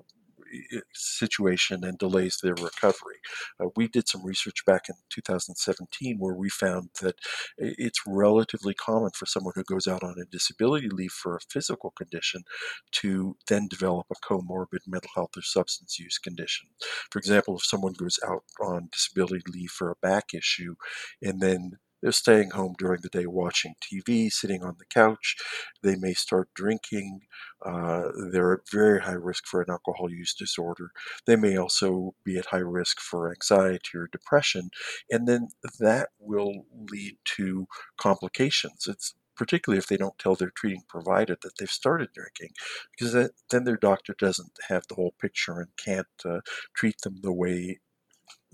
situation 0.93 1.83
and 1.83 1.97
delays 1.97 2.39
their 2.41 2.55
recovery. 2.55 3.17
Uh, 3.59 3.67
we 3.75 3.87
did 3.87 4.07
some 4.07 4.25
research 4.25 4.65
back 4.65 4.89
in 4.89 4.95
2017 5.09 6.17
where 6.19 6.33
we 6.33 6.49
found 6.49 6.89
that 7.01 7.15
it's 7.57 8.01
relatively 8.05 8.73
common 8.73 9.11
for 9.15 9.25
someone 9.25 9.53
who 9.55 9.63
goes 9.63 9.87
out 9.87 10.03
on 10.03 10.15
a 10.19 10.25
disability 10.25 10.89
leave 10.89 11.11
for 11.11 11.35
a 11.35 11.41
physical 11.49 11.91
condition 11.91 12.43
to 12.91 13.35
then 13.47 13.67
develop 13.67 14.07
a 14.11 14.15
comorbid 14.25 14.79
mental 14.87 15.09
health 15.15 15.31
or 15.35 15.41
substance 15.41 15.99
use 15.99 16.17
condition. 16.17 16.67
For 17.11 17.19
example, 17.19 17.55
if 17.57 17.65
someone 17.65 17.93
goes 17.93 18.19
out 18.27 18.43
on 18.61 18.89
disability 18.91 19.43
leave 19.51 19.71
for 19.71 19.89
a 19.91 19.95
back 20.01 20.33
issue 20.33 20.75
and 21.21 21.41
then 21.41 21.77
they're 22.01 22.11
staying 22.11 22.51
home 22.51 22.75
during 22.77 23.01
the 23.01 23.09
day 23.09 23.25
watching 23.25 23.75
TV, 23.81 24.31
sitting 24.31 24.63
on 24.63 24.75
the 24.79 24.85
couch. 24.85 25.35
They 25.83 25.95
may 25.95 26.13
start 26.13 26.49
drinking. 26.53 27.21
Uh, 27.65 28.09
they're 28.31 28.53
at 28.53 28.69
very 28.71 29.01
high 29.01 29.11
risk 29.13 29.45
for 29.47 29.61
an 29.61 29.69
alcohol 29.69 30.11
use 30.11 30.33
disorder. 30.33 30.91
They 31.25 31.35
may 31.35 31.57
also 31.57 32.15
be 32.23 32.37
at 32.37 32.47
high 32.47 32.57
risk 32.57 32.99
for 32.99 33.31
anxiety 33.31 33.97
or 33.97 34.07
depression. 34.11 34.69
And 35.09 35.27
then 35.27 35.49
that 35.79 36.09
will 36.19 36.65
lead 36.91 37.17
to 37.37 37.67
complications. 37.97 38.87
It's 38.87 39.15
particularly 39.35 39.77
if 39.77 39.87
they 39.87 39.97
don't 39.97 40.17
tell 40.17 40.35
their 40.35 40.49
treating 40.49 40.81
provider 40.87 41.37
that 41.41 41.57
they've 41.59 41.69
started 41.69 42.09
drinking, 42.13 42.49
because 42.91 43.13
that, 43.13 43.31
then 43.51 43.63
their 43.65 43.77
doctor 43.77 44.15
doesn't 44.17 44.51
have 44.67 44.83
the 44.87 44.95
whole 44.95 45.13
picture 45.21 45.59
and 45.59 45.69
can't 45.77 46.07
uh, 46.25 46.39
treat 46.75 46.99
them 47.01 47.19
the 47.21 47.31
way 47.33 47.79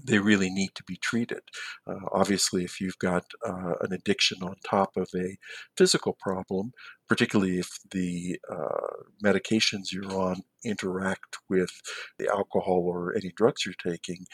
they 0.03 0.19
really 0.19 0.49
need 0.49 0.71
to 0.75 0.83
be 0.83 0.97
treated. 0.97 1.41
Uh, 1.87 2.05
obviously, 2.11 2.63
if 2.63 2.81
you've 2.81 2.99
got 2.99 3.25
uh, 3.45 3.75
an 3.81 3.93
addiction 3.93 4.43
on 4.43 4.55
top 4.69 4.97
of 4.97 5.09
a 5.15 5.37
physical 5.77 6.13
problem, 6.19 6.73
particularly 7.07 7.59
if 7.59 7.69
the 7.91 8.39
uh, 8.51 9.03
medications 9.23 9.91
you're 9.91 10.13
on 10.13 10.41
interact 10.63 11.37
with 11.49 11.81
the 12.17 12.27
alcohol 12.27 12.83
or 12.85 13.15
any 13.15 13.31
drugs 13.35 13.65
you're 13.65 13.91
taking, 13.91 14.25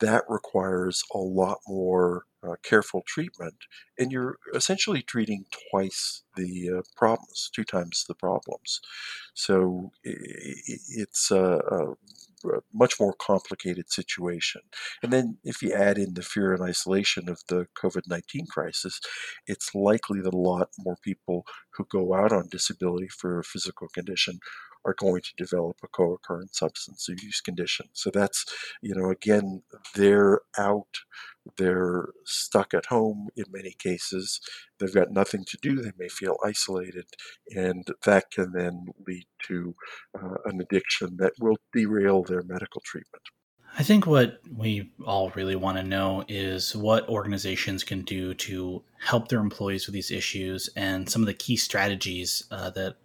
that 0.00 0.24
requires 0.28 1.02
a 1.14 1.18
lot 1.18 1.58
more 1.68 2.24
uh, 2.42 2.54
careful 2.62 3.02
treatment, 3.06 3.56
and 3.98 4.10
you're 4.10 4.38
essentially 4.54 5.02
treating 5.02 5.44
twice 5.70 6.22
the 6.36 6.70
uh, 6.78 6.82
problems, 6.96 7.50
two 7.54 7.64
times 7.64 8.04
the 8.08 8.14
problems. 8.14 8.80
So 9.34 9.92
it's 10.02 11.30
a, 11.30 11.60
a 12.44 12.60
much 12.72 12.94
more 12.98 13.14
complicated 13.14 13.90
situation. 13.90 14.62
And 15.02 15.12
then 15.12 15.38
if 15.44 15.62
you 15.62 15.72
add 15.72 15.98
in 15.98 16.14
the 16.14 16.22
fear 16.22 16.54
and 16.54 16.62
isolation 16.62 17.28
of 17.28 17.40
the 17.48 17.66
COVID 17.80 18.02
19 18.08 18.46
crisis, 18.46 19.00
it's 19.46 19.74
likely 19.74 20.20
that 20.20 20.34
a 20.34 20.38
lot 20.38 20.68
more 20.78 20.96
people 21.02 21.44
who 21.74 21.86
go 21.90 22.14
out 22.14 22.32
on 22.32 22.48
disability 22.50 23.08
for 23.08 23.38
a 23.38 23.44
physical 23.44 23.88
condition 23.88 24.38
are 24.84 24.94
going 24.98 25.22
to 25.22 25.34
develop 25.36 25.76
a 25.82 25.88
co-occurrent 25.88 26.54
substance 26.54 27.08
use 27.08 27.40
condition. 27.40 27.86
So 27.92 28.10
that's, 28.10 28.44
you 28.82 28.94
know, 28.94 29.10
again, 29.10 29.62
they're 29.94 30.40
out, 30.58 31.00
they're 31.56 32.08
stuck 32.24 32.74
at 32.74 32.86
home 32.86 33.28
in 33.36 33.44
many 33.50 33.74
cases. 33.78 34.40
They've 34.78 34.94
got 34.94 35.10
nothing 35.10 35.44
to 35.46 35.58
do. 35.60 35.82
They 35.82 35.92
may 35.98 36.08
feel 36.08 36.36
isolated, 36.44 37.06
and 37.54 37.86
that 38.04 38.30
can 38.30 38.52
then 38.52 38.86
lead 39.06 39.26
to 39.48 39.74
uh, 40.20 40.36
an 40.46 40.60
addiction 40.60 41.16
that 41.18 41.32
will 41.40 41.58
derail 41.72 42.22
their 42.22 42.42
medical 42.42 42.82
treatment. 42.84 43.22
I 43.78 43.84
think 43.84 44.06
what 44.06 44.40
we 44.52 44.90
all 45.06 45.30
really 45.30 45.54
want 45.54 45.78
to 45.78 45.84
know 45.84 46.24
is 46.26 46.74
what 46.74 47.08
organizations 47.08 47.84
can 47.84 48.02
do 48.02 48.34
to 48.34 48.82
help 48.98 49.28
their 49.28 49.38
employees 49.38 49.86
with 49.86 49.94
these 49.94 50.10
issues 50.10 50.68
and 50.74 51.08
some 51.08 51.22
of 51.22 51.26
the 51.26 51.34
key 51.34 51.56
strategies 51.56 52.44
uh, 52.50 52.70
that 52.70 52.96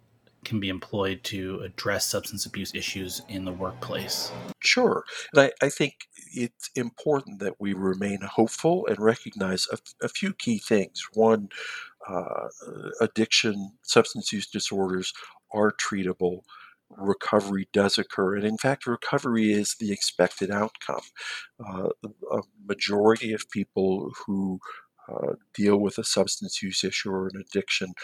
can 0.46 0.60
be 0.60 0.68
employed 0.70 1.22
to 1.24 1.60
address 1.60 2.06
substance 2.06 2.46
abuse 2.46 2.74
issues 2.74 3.20
in 3.28 3.44
the 3.44 3.52
workplace? 3.52 4.30
Sure. 4.60 5.04
And 5.34 5.42
I, 5.42 5.66
I 5.66 5.68
think 5.68 6.08
it's 6.32 6.70
important 6.74 7.40
that 7.40 7.60
we 7.60 7.74
remain 7.74 8.20
hopeful 8.22 8.86
and 8.86 8.98
recognize 8.98 9.66
a, 9.72 9.78
a 10.02 10.08
few 10.08 10.32
key 10.32 10.58
things. 10.58 11.02
One, 11.12 11.48
uh, 12.08 12.48
addiction, 13.00 13.72
substance 13.82 14.32
use 14.32 14.46
disorders 14.46 15.12
are 15.52 15.72
treatable. 15.72 16.42
Recovery 16.96 17.68
does 17.72 17.98
occur, 17.98 18.36
and 18.36 18.44
in 18.44 18.58
fact, 18.58 18.86
recovery 18.86 19.52
is 19.52 19.74
the 19.80 19.90
expected 19.90 20.52
outcome. 20.52 21.02
Uh, 21.58 21.88
a 22.30 22.42
majority 22.64 23.32
of 23.32 23.50
people 23.50 24.12
who 24.24 24.60
uh, 25.08 25.32
deal 25.52 25.78
with 25.78 25.98
a 25.98 26.04
substance 26.04 26.62
use 26.62 26.84
issue 26.84 27.10
or 27.10 27.26
an 27.26 27.40
addiction 27.40 27.94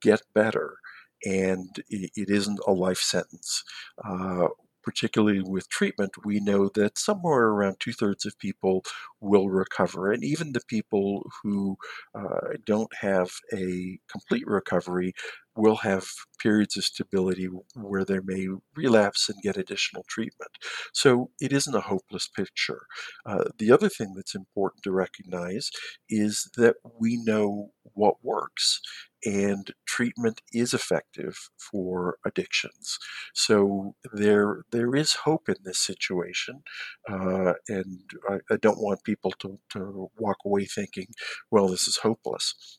get 0.00 0.22
better 0.32 0.76
and 1.24 1.68
it 1.88 2.30
isn't 2.30 2.60
a 2.66 2.72
life 2.72 2.98
sentence. 3.00 3.64
Uh, 4.04 4.48
particularly 4.82 5.42
with 5.42 5.68
treatment, 5.68 6.12
we 6.24 6.40
know 6.40 6.70
that 6.74 6.96
somewhere 6.96 7.48
around 7.48 7.76
two 7.78 7.92
thirds 7.92 8.24
of 8.24 8.38
people 8.38 8.82
will 9.20 9.50
recover. 9.50 10.10
And 10.12 10.24
even 10.24 10.52
the 10.52 10.62
people 10.66 11.28
who 11.42 11.76
uh, 12.14 12.54
don't 12.64 12.94
have 13.00 13.30
a 13.52 13.98
complete 14.10 14.46
recovery 14.46 15.12
will 15.56 15.76
have 15.76 16.06
periods 16.40 16.76
of 16.76 16.84
stability 16.84 17.48
where 17.74 18.04
they 18.04 18.20
may 18.24 18.46
relapse 18.76 19.28
and 19.28 19.42
get 19.42 19.56
additional 19.56 20.04
treatment. 20.08 20.52
So 20.94 21.30
it 21.40 21.52
isn't 21.52 21.74
a 21.74 21.80
hopeless 21.80 22.28
picture. 22.28 22.86
Uh, 23.26 23.44
the 23.58 23.72
other 23.72 23.88
thing 23.88 24.14
that's 24.14 24.34
important 24.36 24.84
to 24.84 24.92
recognize 24.92 25.70
is 26.08 26.48
that 26.56 26.76
we 26.98 27.16
know 27.22 27.72
what 27.98 28.24
works 28.24 28.80
and 29.24 29.72
treatment 29.86 30.40
is 30.52 30.72
effective 30.72 31.36
for 31.58 32.18
addictions. 32.24 32.98
So 33.34 33.94
there 34.12 34.62
there 34.70 34.94
is 34.94 35.12
hope 35.14 35.48
in 35.48 35.56
this 35.64 35.78
situation, 35.80 36.62
uh, 37.10 37.54
and 37.68 38.00
I, 38.28 38.38
I, 38.50 38.56
don't 38.56 38.80
want 38.80 39.02
people 39.04 39.32
to, 39.40 39.58
to 39.70 40.10
walk 40.18 40.38
away 40.44 40.66
thinking, 40.66 41.08
well, 41.50 41.68
this 41.68 41.88
is 41.88 41.98
hopeless. 41.98 42.78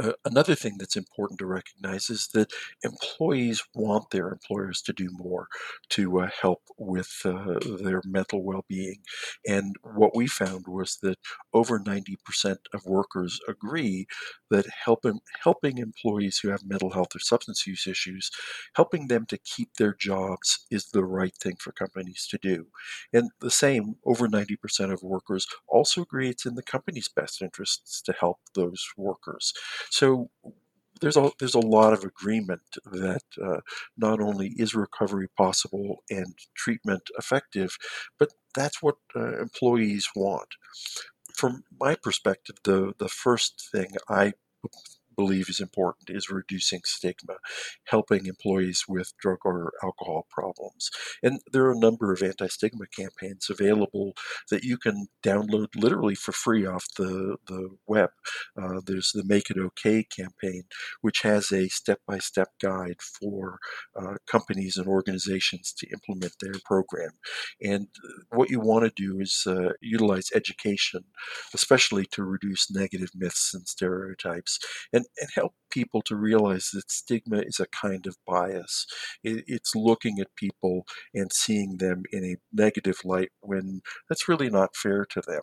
Uh, 0.00 0.12
another 0.24 0.54
thing 0.54 0.76
that's 0.78 0.96
important 0.96 1.38
to 1.38 1.46
recognize 1.46 2.08
is 2.10 2.28
that 2.32 2.52
employees 2.84 3.62
want 3.74 4.08
their 4.10 4.28
employers 4.28 4.80
to 4.80 4.92
do 4.92 5.08
more 5.12 5.46
to 5.90 6.20
uh, 6.20 6.30
help 6.40 6.62
with 6.78 7.10
uh, 7.24 7.58
their 7.82 8.00
mental 8.06 8.42
well 8.42 8.64
being. 8.68 9.00
And 9.46 9.76
what 9.82 10.14
we 10.16 10.26
found 10.26 10.64
was 10.68 10.98
that 11.02 11.18
over 11.52 11.78
90% 11.78 12.60
of 12.72 12.86
workers 12.86 13.40
agree 13.48 14.06
that 14.50 14.66
helping, 14.84 15.20
helping 15.42 15.78
employees 15.78 16.38
who 16.38 16.48
have 16.48 16.64
mental 16.64 16.90
health 16.90 17.14
or 17.14 17.18
substance 17.18 17.66
use 17.66 17.86
issues, 17.86 18.30
helping 18.74 19.08
them 19.08 19.26
to 19.26 19.38
keep 19.38 19.74
their 19.74 19.94
jobs 19.94 20.66
is 20.70 20.86
the 20.86 21.04
right 21.04 21.34
thing 21.36 21.56
for 21.56 21.72
companies 21.72 22.26
to 22.30 22.38
do. 22.38 22.66
And 23.12 23.30
the 23.40 23.50
same, 23.50 23.96
over 24.04 24.28
90% 24.28 24.92
of 24.92 25.02
workers 25.02 25.46
also 25.68 26.02
agree 26.02 26.28
it's 26.30 26.46
in 26.46 26.54
the 26.54 26.62
company's 26.62 27.08
best 27.08 27.42
interests 27.42 28.00
to 28.02 28.12
help 28.12 28.38
those 28.54 28.86
workers. 28.96 29.52
So 29.90 30.30
there's 31.00 31.16
a 31.16 31.30
there's 31.38 31.54
a 31.54 31.60
lot 31.60 31.92
of 31.92 32.04
agreement 32.04 32.62
that 32.86 33.22
uh, 33.42 33.60
not 33.96 34.20
only 34.20 34.48
is 34.56 34.74
recovery 34.74 35.28
possible 35.36 36.04
and 36.10 36.34
treatment 36.54 37.02
effective, 37.18 37.76
but 38.18 38.30
that's 38.54 38.82
what 38.82 38.96
uh, 39.16 39.38
employees 39.40 40.08
want. 40.14 40.48
From 41.34 41.64
my 41.80 41.96
perspective, 41.96 42.56
the 42.64 42.94
the 42.98 43.08
first 43.08 43.68
thing 43.72 43.92
I 44.08 44.34
believe 45.20 45.50
is 45.50 45.60
important 45.60 46.08
is 46.08 46.30
reducing 46.30 46.80
stigma, 46.84 47.36
helping 47.84 48.24
employees 48.24 48.84
with 48.88 49.12
drug 49.20 49.40
or 49.44 49.72
alcohol 49.82 50.26
problems. 50.30 50.90
And 51.22 51.40
there 51.52 51.64
are 51.66 51.72
a 51.72 51.86
number 51.88 52.10
of 52.10 52.22
anti 52.22 52.48
stigma 52.48 52.86
campaigns 52.86 53.50
available 53.50 54.14
that 54.50 54.64
you 54.64 54.78
can 54.78 55.08
download 55.22 55.68
literally 55.76 56.14
for 56.14 56.32
free 56.32 56.64
off 56.66 56.86
the, 56.96 57.36
the 57.46 57.68
web. 57.86 58.10
Uh, 58.60 58.80
there's 58.86 59.10
the 59.12 59.24
Make 59.24 59.50
It 59.50 59.58
Okay 59.58 60.04
campaign, 60.04 60.62
which 61.02 61.20
has 61.20 61.52
a 61.52 61.68
step 61.68 62.00
by 62.06 62.18
step 62.18 62.48
guide 62.62 63.00
for 63.02 63.58
uh, 64.00 64.14
companies 64.26 64.78
and 64.78 64.86
organizations 64.86 65.74
to 65.78 65.86
implement 65.96 66.34
their 66.40 66.54
program. 66.64 67.12
And 67.60 67.88
what 68.30 68.48
you 68.48 68.60
want 68.60 68.84
to 68.84 69.02
do 69.04 69.20
is 69.20 69.44
uh, 69.46 69.72
utilize 69.82 70.30
education, 70.34 71.04
especially 71.52 72.06
to 72.12 72.22
reduce 72.22 72.70
negative 72.70 73.10
myths 73.14 73.52
and 73.52 73.68
stereotypes. 73.68 74.58
And 74.92 75.04
and 75.18 75.28
help 75.34 75.54
people 75.70 76.02
to 76.02 76.16
realize 76.16 76.70
that 76.72 76.90
stigma 76.90 77.38
is 77.38 77.60
a 77.60 77.66
kind 77.66 78.06
of 78.06 78.16
bias. 78.26 78.86
It, 79.22 79.44
it's 79.46 79.74
looking 79.74 80.18
at 80.20 80.34
people 80.36 80.86
and 81.14 81.32
seeing 81.32 81.78
them 81.78 82.04
in 82.12 82.24
a 82.24 82.36
negative 82.52 83.00
light 83.04 83.30
when 83.40 83.82
that's 84.08 84.28
really 84.28 84.50
not 84.50 84.76
fair 84.76 85.04
to 85.06 85.20
them. 85.26 85.42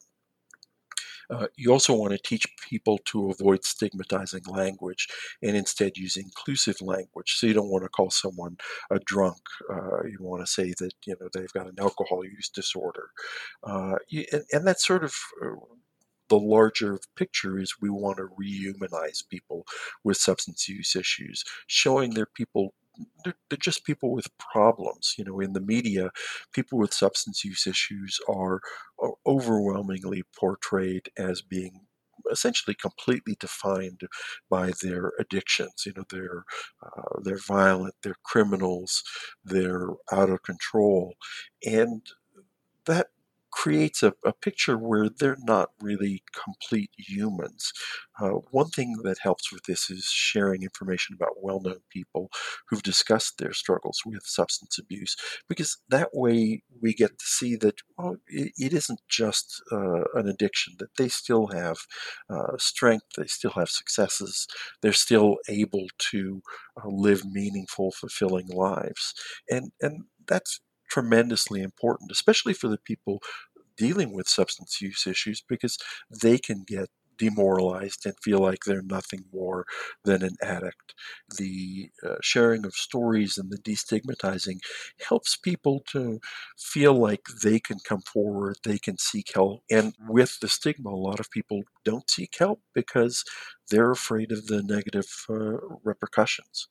Uh, 1.30 1.48
you 1.58 1.72
also 1.72 1.94
want 1.94 2.14
to 2.14 2.20
teach 2.20 2.46
people 2.70 2.98
to 3.06 3.30
avoid 3.30 3.64
stigmatizing 3.66 4.44
language 4.48 5.08
and 5.44 5.58
instead 5.58 5.98
use 5.98 6.16
inclusive 6.16 6.82
language. 6.82 7.34
So 7.36 7.48
you 7.48 7.54
don't 7.54 7.70
want 7.70 7.84
to 7.84 7.90
call 7.90 8.10
someone 8.10 8.58
a 8.90 9.00
drunk. 9.00 9.42
Uh, 9.70 10.04
you 10.06 10.18
want 10.22 10.46
to 10.46 10.52
say 10.52 10.74
that 10.80 10.94
you 11.06 11.16
know 11.20 11.28
they've 11.34 11.52
got 11.52 11.68
an 11.68 11.76
alcohol 11.80 12.24
use 12.24 12.50
disorder, 12.50 13.10
uh, 13.64 13.96
and, 14.32 14.44
and 14.54 14.78
sort 14.78 15.04
of 15.04 15.14
uh, 15.44 15.50
the 16.29 16.39
larger 16.39 17.00
picture 17.15 17.57
is 17.60 17.75
we 17.81 17.89
want 17.89 18.17
to 18.17 18.27
rehumanize 18.39 19.27
people 19.27 19.65
with 20.03 20.17
substance 20.17 20.67
use 20.67 20.96
issues, 20.96 21.43
showing 21.67 22.13
they're 22.13 22.25
people 22.25 22.74
they're, 23.24 23.36
they're, 23.50 23.57
just 23.57 23.86
people 23.86 24.12
with 24.12 24.27
problems. 24.39 25.13
You 25.17 25.25
know, 25.25 25.39
in 25.39 25.53
the 25.53 25.62
media, 25.62 26.10
people 26.51 26.79
with 26.79 26.93
substance 26.93 27.43
use 27.46 27.67
issues 27.67 28.19
are, 28.27 28.60
are 29.00 29.13
overwhelmingly 29.25 30.24
portrayed 30.36 31.10
as 31.17 31.41
being 31.41 31.81
essentially 32.31 32.75
completely 32.75 33.36
defined 33.39 34.01
by 34.50 34.72
their 34.81 35.13
addictions. 35.19 35.84
You 35.86 35.93
know, 35.96 36.03
they're 36.10 36.43
uh, 36.84 37.19
they're 37.24 37.38
violent, 37.38 37.96
they're 38.03 38.15
criminals, 38.24 39.03
they're 39.43 39.89
out 40.12 40.29
of 40.29 40.43
control, 40.43 41.13
and 41.65 42.01
that 42.86 43.07
creates 43.51 44.04
a, 44.04 44.13
a, 44.25 44.34
picture 44.34 44.77
where 44.77 45.10
they're 45.10 45.38
not 45.39 45.70
really 45.82 46.24
complete 46.34 46.92
humans. 46.98 47.72
Uh, 48.20 48.39
one 48.51 48.70
thing 48.70 48.96
that 49.04 49.18
helps 49.22 49.51
with 49.51 49.63
this 49.63 49.89
is 49.89 50.06
sharing 50.06 50.63
information 50.63 51.16
about 51.16 51.42
well 51.42 51.62
known 51.62 51.80
people 51.89 52.30
who've 52.68 52.84
discussed 52.84 53.38
their 53.38 53.54
struggles 53.54 54.01
with 54.06 54.24
substance 54.25 54.77
abuse, 54.77 55.16
because 55.48 55.77
that 55.89 56.10
way 56.13 56.62
we 56.82 56.94
get 56.94 57.18
to 57.18 57.25
see 57.25 57.56
that 57.56 57.75
well, 57.98 58.18
it, 58.27 58.51
it 58.58 58.74
isn't 58.74 59.00
just 59.10 59.62
uh, 59.72 60.04
an 60.13 60.27
addiction, 60.27 60.75
that 60.80 60.96
they 60.98 61.08
still 61.08 61.48
have 61.48 61.77
uh, 62.30 62.58
strength, 62.58 63.06
they 63.18 63.27
still 63.27 63.51
have 63.51 63.70
successes, 63.70 64.48
they're 64.82 64.94
still 64.94 65.38
able 65.50 65.88
to 65.98 66.42
uh, 66.84 66.88
live 66.88 67.25
meaningful, 67.25 67.92
fulfilling 67.92 68.48
lives. 68.48 69.13
And, 69.50 69.72
and 69.82 70.04
that's 70.27 70.60
tremendously 70.89 71.62
important, 71.62 72.12
especially 72.12 72.53
for 72.53 72.67
the 72.67 72.77
people 72.77 73.22
dealing 73.77 74.13
with 74.13 74.27
substance 74.27 74.82
use 74.82 75.06
issues, 75.08 75.41
because 75.41 75.77
they 76.10 76.38
can 76.38 76.63
get 76.65 76.89
demoralized 77.17 78.06
and 78.06 78.13
feel 78.22 78.39
like 78.39 78.63
they're 78.63 78.84
nothing 78.84 79.25
more 79.34 79.65
than 80.03 80.22
an 80.24 80.36
addict. 80.41 80.94
The 81.38 81.89
uh, 82.03 82.15
sharing 82.22 82.65
of 82.65 82.74
stories 82.75 83.38
and 83.38 83.50
the 83.51 83.58
destigmatizing 83.58 84.60
helps 85.08 85.36
people 85.36 85.83
to 85.92 86.20
feel 86.57 86.94
like 86.94 87.22
they 87.44 87.59
can 87.59 87.79
come 87.88 88.01
forward, 88.01 88.57
they 88.64 88.77
can 88.77 88.98
seek 88.98 89.31
help. 89.33 89.64
And 89.70 89.96
with 90.07 90.40
the 90.42 90.48
stigma, 90.48 90.90
a 90.90 90.92
lot 90.92 91.20
of 91.20 91.31
people 91.31 91.64
don't 91.83 92.09
seek 92.09 92.35
help 92.38 92.62
because 92.75 93.24
they're 93.70 93.92
afraid 93.92 94.31
of 94.31 94.48
the 94.48 94.62
negative 94.64 95.07
uh, 95.29 95.57
repercussions 95.83 96.68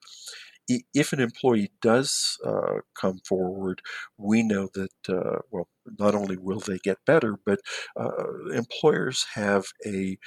if 0.68 1.12
an 1.12 1.20
employee 1.20 1.70
does 1.80 2.38
uh, 2.44 2.80
come 3.00 3.20
forward, 3.26 3.82
we 4.18 4.42
know 4.42 4.68
that, 4.74 4.90
uh, 5.08 5.38
well, 5.50 5.68
not 5.98 6.14
only 6.14 6.36
will 6.36 6.60
they 6.60 6.78
get 6.78 6.98
better, 7.06 7.38
but 7.44 7.60
uh, 7.96 8.48
employers 8.52 9.26
have 9.34 9.66
a 9.86 10.18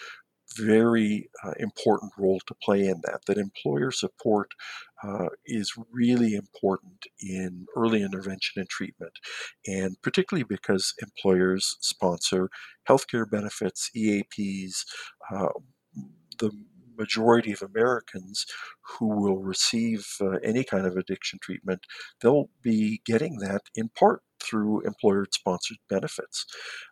very 0.57 1.29
uh, 1.43 1.51
important 1.59 2.11
role 2.17 2.39
to 2.47 2.55
play 2.63 2.87
in 2.87 3.01
that. 3.03 3.21
That 3.27 3.37
employer 3.37 3.91
support 3.91 4.51
uh, 5.03 5.29
is 5.45 5.73
really 5.91 6.33
important 6.35 7.05
in 7.21 7.67
early 7.75 8.01
intervention 8.01 8.59
and 8.59 8.69
treatment, 8.69 9.13
and 9.67 9.95
particularly 10.01 10.45
because 10.47 10.93
employers 11.01 11.77
sponsor 11.81 12.49
healthcare 12.87 13.29
benefits, 13.29 13.91
EAPs. 13.95 14.85
Uh, 15.31 15.49
the 16.39 16.51
majority 16.99 17.51
of 17.53 17.61
Americans 17.61 18.45
who 18.81 19.07
will 19.07 19.37
receive 19.37 20.07
uh, 20.21 20.31
any 20.43 20.63
kind 20.63 20.85
of 20.85 20.97
addiction 20.97 21.39
treatment, 21.41 21.85
they'll 22.21 22.49
be 22.61 23.01
getting 23.05 23.37
that 23.39 23.61
in 23.75 23.89
part 23.89 24.21
through 24.41 24.81
employer 24.81 25.25
sponsored 25.31 25.77
benefits. 25.89 26.45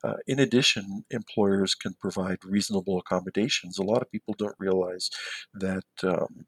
Uh, 0.03 0.15
in 0.27 0.39
addition, 0.39 1.05
employers 1.11 1.75
can 1.75 1.93
provide 1.99 2.37
reasonable 2.43 2.97
accommodations. 2.97 3.77
A 3.77 3.83
lot 3.83 4.01
of 4.01 4.11
people 4.11 4.35
don't 4.37 4.55
realize 4.59 5.09
that. 5.53 5.85
Um, 6.03 6.45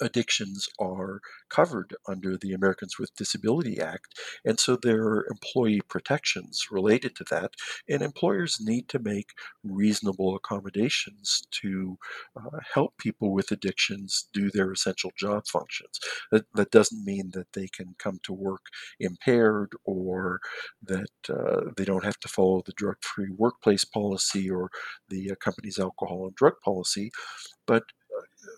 addictions 0.00 0.68
are 0.80 1.20
covered 1.48 1.94
under 2.08 2.36
the 2.36 2.52
Americans 2.52 2.98
with 2.98 3.14
Disability 3.16 3.80
Act, 3.80 4.18
and 4.44 4.58
so 4.58 4.76
there 4.76 5.04
are 5.04 5.26
employee 5.30 5.82
protections 5.88 6.66
related 6.70 7.14
to 7.16 7.24
that, 7.30 7.52
and 7.88 8.02
employers 8.02 8.58
need 8.60 8.88
to 8.88 8.98
make 8.98 9.30
reasonable 9.62 10.34
accommodations 10.36 11.46
to 11.50 11.98
uh, 12.36 12.58
help 12.74 12.96
people 12.98 13.32
with 13.32 13.50
addictions 13.50 14.28
do 14.32 14.50
their 14.50 14.72
essential 14.72 15.12
job 15.16 15.46
functions. 15.46 15.98
That, 16.30 16.46
that 16.54 16.70
doesn't 16.70 17.04
mean 17.04 17.30
that 17.34 17.52
they 17.52 17.68
can 17.68 17.94
come 17.98 18.18
to 18.24 18.32
work 18.32 18.66
impaired 19.00 19.72
or 19.84 20.40
that 20.82 21.10
uh, 21.28 21.70
they 21.76 21.84
don't 21.84 22.04
have 22.04 22.18
to 22.20 22.28
follow 22.28 22.62
the 22.64 22.72
drug 22.72 22.96
free 23.02 23.30
workplace 23.36 23.84
policy 23.84 24.50
or 24.50 24.70
the 25.08 25.32
uh, 25.32 25.34
company's 25.36 25.78
alcohol 25.78 26.26
and 26.26 26.34
drug 26.34 26.54
policy, 26.64 27.10
but 27.66 27.84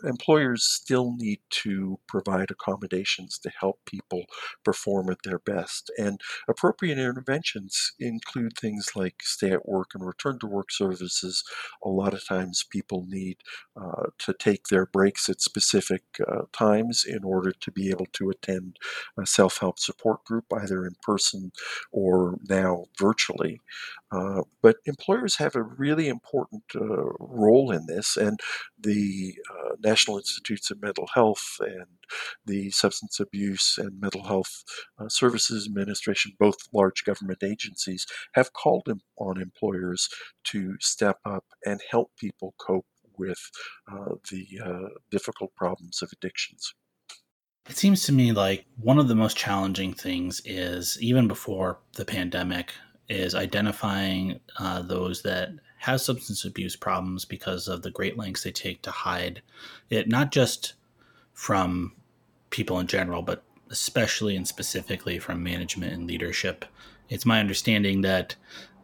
employers 0.05 0.65
still 0.65 1.15
need 1.17 1.41
to 1.51 1.99
provide 2.09 2.51
accommodations 2.51 3.39
to 3.41 3.51
help 3.61 3.81
people 3.87 4.25
perform 4.65 5.11
at 5.11 5.19
their 5.25 5.39
best. 5.39 5.91
And 5.99 6.21
appropriate 6.49 6.99
interventions 6.99 7.93
include 7.99 8.57
things 8.59 8.91
like 8.95 9.17
stay 9.23 9.51
at 9.51 9.69
work 9.69 9.91
and 9.95 10.05
return 10.07 10.39
to 10.41 10.47
work 10.47 10.71
services. 10.73 11.43
A 11.85 11.89
lot 11.89 12.15
of 12.15 12.27
times 12.27 12.65
people 12.71 13.07
need 13.09 13.39
uh, 13.81 14.07
to 14.19 14.35
take 14.35 14.69
their 14.69 14.87
breaks 14.87 15.29
at 15.29 15.41
specific 15.41 16.03
uh, 16.27 16.43
times 16.53 17.05
in 17.07 17.25
order 17.25 17.53
to 17.53 17.71
be 17.71 17.91
able 17.91 18.07
to 18.15 18.31
attend 18.31 18.77
a 19.19 19.27
self 19.27 19.59
help 19.59 19.79
support 19.79 20.25
group, 20.25 20.45
either 20.53 20.85
in 20.87 20.95
person 21.03 21.53
or 21.93 22.39
now 22.49 22.87
virtually. 22.99 23.61
Uh, 24.17 24.43
but 24.63 24.77
employers 24.87 25.37
have 25.37 25.55
a 25.55 25.63
really 25.63 26.09
important 26.09 26.63
uh, 26.75 27.05
role 27.21 27.71
in 27.71 27.87
this, 27.87 28.17
and 28.17 28.41
the 28.79 29.35
uh, 29.51 29.75
National 29.81 30.17
Institutes 30.17 30.71
of 30.71 30.81
Mental 30.81 31.09
Health 31.15 31.57
and 31.61 31.87
the 32.45 32.71
Substance 32.71 33.21
Abuse 33.21 33.79
and 33.79 34.01
Mental 34.01 34.25
Health 34.25 34.65
uh, 34.99 35.09
Services 35.09 35.67
Administration, 35.67 36.33
both 36.39 36.57
large 36.73 37.05
government 37.05 37.43
agencies, 37.43 38.07
have 38.33 38.53
called 38.53 38.89
on 39.19 39.41
employers 39.41 40.09
to 40.45 40.77
step 40.81 41.19
up 41.25 41.45
and 41.65 41.81
help 41.91 42.11
people 42.19 42.55
cope 42.59 42.87
with 43.19 43.51
uh, 43.91 44.15
the 44.31 44.61
difficult 45.11 45.55
problems 45.55 46.03
of 46.03 46.11
addictions. 46.13 46.75
It 47.69 47.77
seems 47.77 48.05
to 48.05 48.13
me 48.13 48.31
like 48.33 48.65
one 48.77 48.99
of 48.99 49.09
the 49.09 49.15
most 49.17 49.37
challenging 49.37 49.93
things 49.93 50.41
is 50.45 50.97
even 51.01 51.27
before 51.27 51.81
the 51.95 52.05
pandemic 52.05 52.73
is 53.09 53.35
identifying 53.35 54.41
uh, 54.59 54.83
those 54.83 55.23
that 55.23 55.51
have 55.79 56.01
substance 56.01 56.45
abuse 56.45 56.75
problems 56.75 57.25
because 57.25 57.69
of 57.69 57.83
the 57.83 57.91
great 57.91 58.17
lengths 58.17 58.43
they 58.43 58.51
take 58.51 58.83
to 58.83 58.91
hide 58.91 59.43
it, 59.91 60.09
not 60.09 60.33
just 60.33 60.75
from 61.33 61.93
people 62.51 62.79
in 62.79 62.87
general, 62.87 63.23
but 63.23 63.43
especially 63.71 64.37
and 64.37 64.49
specifically 64.49 65.19
from 65.19 65.43
management 65.43 65.93
and 65.93 66.07
leadership. 66.07 66.65
It's 67.09 67.27
my 67.27 67.41
understanding 67.41 68.01
that 68.03 68.35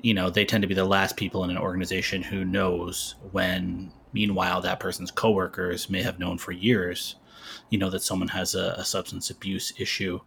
you 0.00 0.14
know 0.14 0.30
they 0.30 0.44
tend 0.44 0.62
to 0.62 0.68
be 0.68 0.74
the 0.74 0.84
last 0.84 1.16
people 1.16 1.44
in 1.44 1.50
an 1.50 1.58
organization 1.58 2.22
who 2.22 2.44
knows 2.44 3.14
when 3.30 3.92
meanwhile 4.12 4.60
that 4.60 4.80
person's 4.80 5.10
coworkers 5.10 5.88
may 5.88 6.02
have 6.02 6.18
known 6.18 6.38
for 6.38 6.52
years 6.52 7.16
you 7.70 7.78
know 7.78 7.90
that 7.90 8.02
someone 8.02 8.28
has 8.28 8.54
a, 8.54 8.74
a 8.78 8.84
substance 8.84 9.30
abuse 9.30 9.72
issue. 9.78 10.20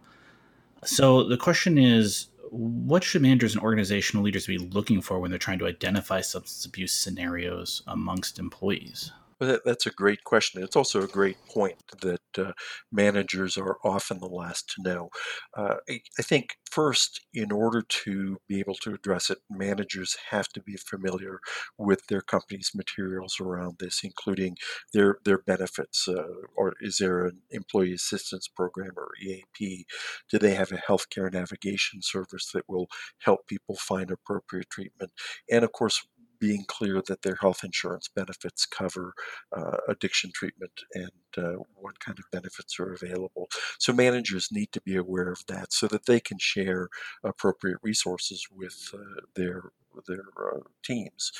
So 0.84 1.24
the 1.24 1.36
question 1.36 1.78
is, 1.78 2.28
what 2.56 3.04
should 3.04 3.22
managers 3.22 3.54
and 3.54 3.62
organizational 3.62 4.24
leaders 4.24 4.46
be 4.46 4.56
looking 4.56 5.02
for 5.02 5.18
when 5.18 5.30
they're 5.30 5.38
trying 5.38 5.58
to 5.58 5.66
identify 5.66 6.22
substance 6.22 6.64
abuse 6.64 6.92
scenarios 6.92 7.82
amongst 7.86 8.38
employees? 8.38 9.12
Well, 9.38 9.58
that's 9.66 9.84
a 9.84 9.90
great 9.90 10.24
question. 10.24 10.62
It's 10.62 10.76
also 10.76 11.02
a 11.02 11.06
great 11.06 11.36
point 11.46 11.76
that 12.00 12.22
uh, 12.38 12.52
managers 12.90 13.58
are 13.58 13.76
often 13.84 14.18
the 14.18 14.26
last 14.28 14.70
to 14.70 14.82
know. 14.82 15.10
Uh, 15.54 15.76
I, 15.90 16.00
I, 16.18 16.22
think, 16.22 16.56
first, 16.70 17.20
in 17.34 17.52
order 17.52 17.82
to 17.82 18.38
be 18.48 18.60
able 18.60 18.76
to 18.76 18.94
address 18.94 19.28
it, 19.28 19.38
managers 19.50 20.16
have 20.30 20.48
to 20.48 20.62
be 20.62 20.76
familiar 20.76 21.40
with 21.76 22.06
their 22.06 22.22
company's 22.22 22.70
materials 22.74 23.36
around 23.38 23.76
this, 23.78 24.00
including 24.02 24.56
their, 24.94 25.18
their 25.26 25.38
benefits. 25.38 26.08
Uh, 26.08 26.24
or 26.56 26.72
is 26.80 26.96
there 26.96 27.26
an 27.26 27.42
employee 27.50 27.92
assistance 27.92 28.48
program 28.48 28.92
or 28.96 29.10
EAP? 29.22 29.84
Do 30.30 30.38
they 30.38 30.54
have 30.54 30.72
a 30.72 30.76
healthcare 30.76 31.30
navigation 31.30 32.00
service 32.00 32.50
that 32.52 32.66
will 32.68 32.88
help 33.18 33.46
people 33.46 33.76
find 33.76 34.10
appropriate 34.10 34.70
treatment? 34.70 35.12
And 35.50 35.62
of 35.62 35.72
course, 35.72 36.06
being 36.38 36.64
clear 36.66 37.02
that 37.06 37.22
their 37.22 37.36
health 37.36 37.62
insurance 37.64 38.08
benefits 38.14 38.66
cover 38.66 39.14
uh, 39.56 39.78
addiction 39.88 40.30
treatment 40.34 40.72
and 40.94 41.10
uh, 41.38 41.62
what 41.74 42.00
kind 42.00 42.18
of 42.18 42.24
benefits 42.32 42.78
are 42.78 42.92
available. 42.92 43.48
So 43.78 43.92
managers 43.92 44.48
need 44.52 44.72
to 44.72 44.80
be 44.80 44.96
aware 44.96 45.30
of 45.30 45.42
that 45.48 45.72
so 45.72 45.86
that 45.88 46.06
they 46.06 46.20
can 46.20 46.38
share 46.38 46.88
appropriate 47.24 47.78
resources 47.82 48.46
with 48.50 48.90
uh, 48.94 49.20
their 49.34 49.70
their 50.06 50.24
uh, 50.38 50.60
teams. 50.84 51.32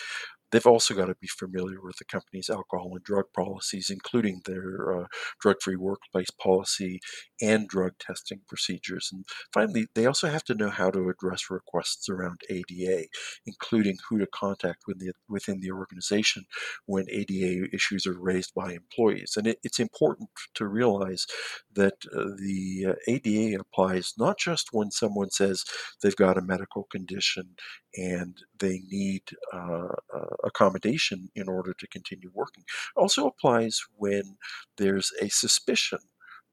They've 0.52 0.66
also 0.66 0.94
got 0.94 1.06
to 1.06 1.16
be 1.20 1.26
familiar 1.26 1.80
with 1.82 1.96
the 1.96 2.04
company's 2.04 2.50
alcohol 2.50 2.92
and 2.92 3.02
drug 3.02 3.26
policies, 3.34 3.90
including 3.90 4.42
their 4.44 5.00
uh, 5.00 5.06
drug 5.40 5.56
free 5.60 5.76
workplace 5.76 6.30
policy 6.30 7.00
and 7.42 7.68
drug 7.68 7.92
testing 7.98 8.40
procedures. 8.46 9.10
And 9.12 9.24
finally, 9.52 9.86
they 9.94 10.06
also 10.06 10.28
have 10.28 10.44
to 10.44 10.54
know 10.54 10.70
how 10.70 10.90
to 10.90 11.08
address 11.08 11.50
requests 11.50 12.08
around 12.08 12.40
ADA, 12.48 13.06
including 13.44 13.98
who 14.08 14.18
to 14.18 14.26
contact 14.26 14.84
within 14.86 15.08
the, 15.08 15.12
within 15.28 15.60
the 15.60 15.72
organization 15.72 16.44
when 16.86 17.06
ADA 17.10 17.68
issues 17.74 18.06
are 18.06 18.18
raised 18.18 18.54
by 18.54 18.72
employees. 18.72 19.34
And 19.36 19.46
it, 19.46 19.58
it's 19.62 19.80
important 19.80 20.30
to 20.54 20.66
realize 20.66 21.26
that 21.74 21.94
uh, 22.14 22.30
the 22.38 22.86
uh, 22.88 22.94
ADA 23.08 23.60
applies 23.60 24.14
not 24.18 24.38
just 24.38 24.68
when 24.72 24.90
someone 24.90 25.30
says 25.30 25.64
they've 26.02 26.16
got 26.16 26.38
a 26.38 26.42
medical 26.42 26.84
condition 26.84 27.56
and 27.96 28.36
they 28.58 28.80
need 28.88 29.22
uh, 29.52 29.88
uh 30.14 30.35
accommodation 30.44 31.28
in 31.34 31.48
order 31.48 31.74
to 31.78 31.86
continue 31.88 32.30
working. 32.34 32.64
Also 32.96 33.26
applies 33.26 33.80
when 33.96 34.36
there's 34.76 35.12
a 35.20 35.28
suspicion 35.28 35.98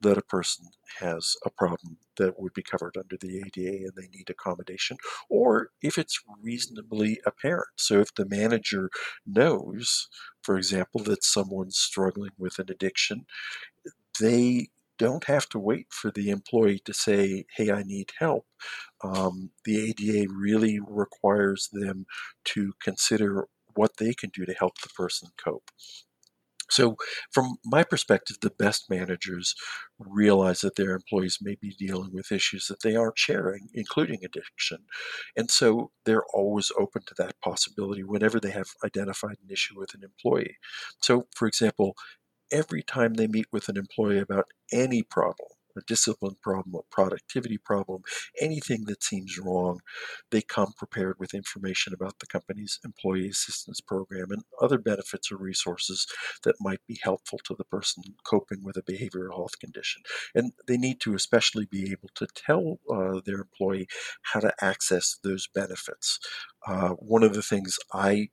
that 0.02 0.18
a 0.18 0.22
person 0.24 0.66
has 1.00 1.36
a 1.46 1.50
problem 1.50 1.98
that 2.18 2.38
would 2.38 2.54
be 2.54 2.62
covered 2.62 2.96
under 2.98 3.16
the 3.20 3.38
ADA 3.38 3.86
and 3.86 3.94
they 3.96 4.10
need 4.14 4.30
accommodation, 4.30 4.98
or 5.30 5.70
if 5.82 5.98
it's 5.98 6.20
reasonably 6.42 7.20
apparent. 7.26 7.70
So, 7.78 8.00
if 8.02 8.14
the 8.14 8.26
manager 8.26 8.90
knows, 9.26 10.10
for 10.42 10.58
example, 10.58 11.02
that 11.04 11.24
someone's 11.24 11.78
struggling 11.78 12.32
with 12.38 12.60
an 12.60 12.66
addiction, 12.70 13.26
they 14.20 14.68
don't 15.00 15.24
have 15.26 15.50
to 15.50 15.60
wait 15.60 15.88
for 15.90 16.12
the 16.12 16.30
employee 16.30 16.80
to 16.86 16.94
say, 16.94 17.46
hey, 17.56 17.72
I 17.72 17.84
need 17.84 18.12
help. 18.20 18.46
Um, 19.04 19.52
the 19.66 19.90
ADA 19.90 20.28
really 20.32 20.80
requires 20.88 21.70
them 21.72 22.06
to 22.46 22.74
consider 22.82 23.48
what 23.76 23.98
they 23.98 24.14
can 24.14 24.30
do 24.34 24.46
to 24.46 24.54
help 24.54 24.80
the 24.82 24.90
person 24.90 25.30
cope. 25.44 25.70
So, 26.72 26.96
from 27.32 27.58
my 27.66 27.84
perspective, 27.84 28.38
the 28.42 28.50
best 28.50 28.90
managers 28.90 29.54
realize 30.00 30.62
that 30.62 30.76
their 30.76 30.94
employees 30.94 31.38
may 31.42 31.56
be 31.62 31.76
dealing 31.78 32.12
with 32.14 32.32
issues 32.32 32.68
that 32.68 32.82
they 32.82 32.96
aren't 32.96 33.18
sharing, 33.20 33.70
including 33.74 34.24
addiction. 34.24 34.80
And 35.36 35.52
so 35.52 35.92
they're 36.06 36.26
always 36.34 36.72
open 36.80 37.04
to 37.08 37.16
that 37.18 37.40
possibility 37.42 38.04
whenever 38.04 38.40
they 38.40 38.52
have 38.52 38.70
identified 38.84 39.38
an 39.44 39.52
issue 39.52 39.78
with 39.78 39.94
an 39.94 40.04
employee. 40.04 40.58
So, 41.02 41.28
for 41.36 41.48
example, 41.48 41.96
every 42.52 42.84
time 42.84 43.16
they 43.16 43.28
meet 43.28 43.48
with 43.52 43.70
an 43.70 43.78
employee 43.78 44.20
about 44.20 44.48
any 44.72 45.04
problem, 45.04 45.50
a 45.78 45.82
discipline 45.88 46.36
problem, 46.42 46.76
a 46.76 46.94
productivity 46.94 47.58
problem, 47.58 48.02
anything 48.40 48.86
that 48.86 49.04
seems 49.04 49.38
wrong, 49.38 49.80
they 50.32 50.42
come 50.42 50.74
prepared 50.78 51.18
with 51.20 51.34
information 51.34 51.94
about 51.94 52.20
the 52.20 52.28
company's 52.28 52.80
employee 52.84 53.30
assistance 53.30 53.82
program 53.82 54.32
and 54.32 54.44
other 54.62 54.78
benefits 54.78 55.32
or 55.32 55.38
resources 55.38 56.08
that 56.44 56.56
might 56.60 56.82
be 56.88 57.00
helpful 57.02 57.40
to 57.44 57.56
the 57.58 57.66
person 57.66 58.04
coping 58.24 58.64
with 58.64 58.78
a 58.78 58.82
behavioral 58.82 59.36
health 59.36 59.60
condition. 59.60 60.02
And 60.36 60.54
they 60.68 60.78
need 60.78 61.00
to 61.02 61.16
especially 61.16 61.66
be 61.66 61.92
able 61.92 62.10
to 62.16 62.28
tell 62.28 62.80
uh, 62.90 63.22
their 63.26 63.40
employee 63.40 63.88
how 64.22 64.40
to 64.42 64.54
access 64.62 65.18
those 65.24 65.48
benefits. 65.48 66.20
Uh, 66.66 66.90
one 66.90 67.24
of 67.24 67.34
the 67.34 67.42
things 67.42 67.78
I 67.94 68.30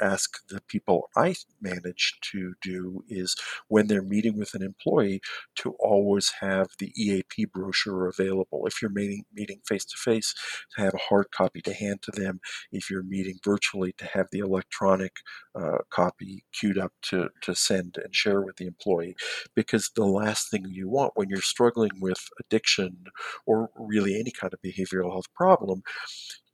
ask 0.00 0.38
the 0.48 0.60
people 0.68 1.10
I 1.16 1.34
manage 1.60 2.18
to 2.32 2.54
do 2.62 3.02
is 3.08 3.36
when 3.68 3.86
they're 3.86 4.02
meeting 4.02 4.38
with 4.38 4.54
an 4.54 4.62
employee 4.62 5.20
to 5.56 5.74
always 5.80 6.30
have 6.40 6.68
the 6.78 6.92
EAP 6.96 7.46
brochure 7.46 8.08
available. 8.08 8.66
If 8.66 8.80
you're 8.80 8.90
meeting 8.90 9.24
meeting 9.32 9.60
face 9.66 9.84
to 9.86 9.96
face, 9.96 10.34
to 10.76 10.82
have 10.82 10.94
a 10.94 10.98
hard 10.98 11.30
copy 11.30 11.60
to 11.62 11.72
hand 11.72 12.02
to 12.02 12.10
them. 12.10 12.40
If 12.72 12.90
you're 12.90 13.02
meeting 13.02 13.38
virtually, 13.44 13.92
to 13.98 14.06
have 14.06 14.26
the 14.32 14.40
electronic 14.40 15.12
uh, 15.54 15.78
copy 15.90 16.44
queued 16.52 16.78
up 16.78 16.92
to, 17.02 17.28
to 17.42 17.54
send 17.54 17.98
and 18.02 18.14
share 18.14 18.40
with 18.42 18.56
the 18.56 18.66
employee. 18.66 19.16
Because 19.54 19.90
the 19.94 20.06
last 20.06 20.50
thing 20.50 20.66
you 20.68 20.88
want 20.88 21.12
when 21.14 21.28
you're 21.28 21.40
struggling 21.40 22.00
with 22.00 22.18
addiction 22.40 23.04
or 23.46 23.70
really 23.76 24.18
any 24.18 24.30
kind 24.30 24.52
of 24.52 24.60
behavioral 24.62 25.10
health 25.10 25.32
problem, 25.34 25.82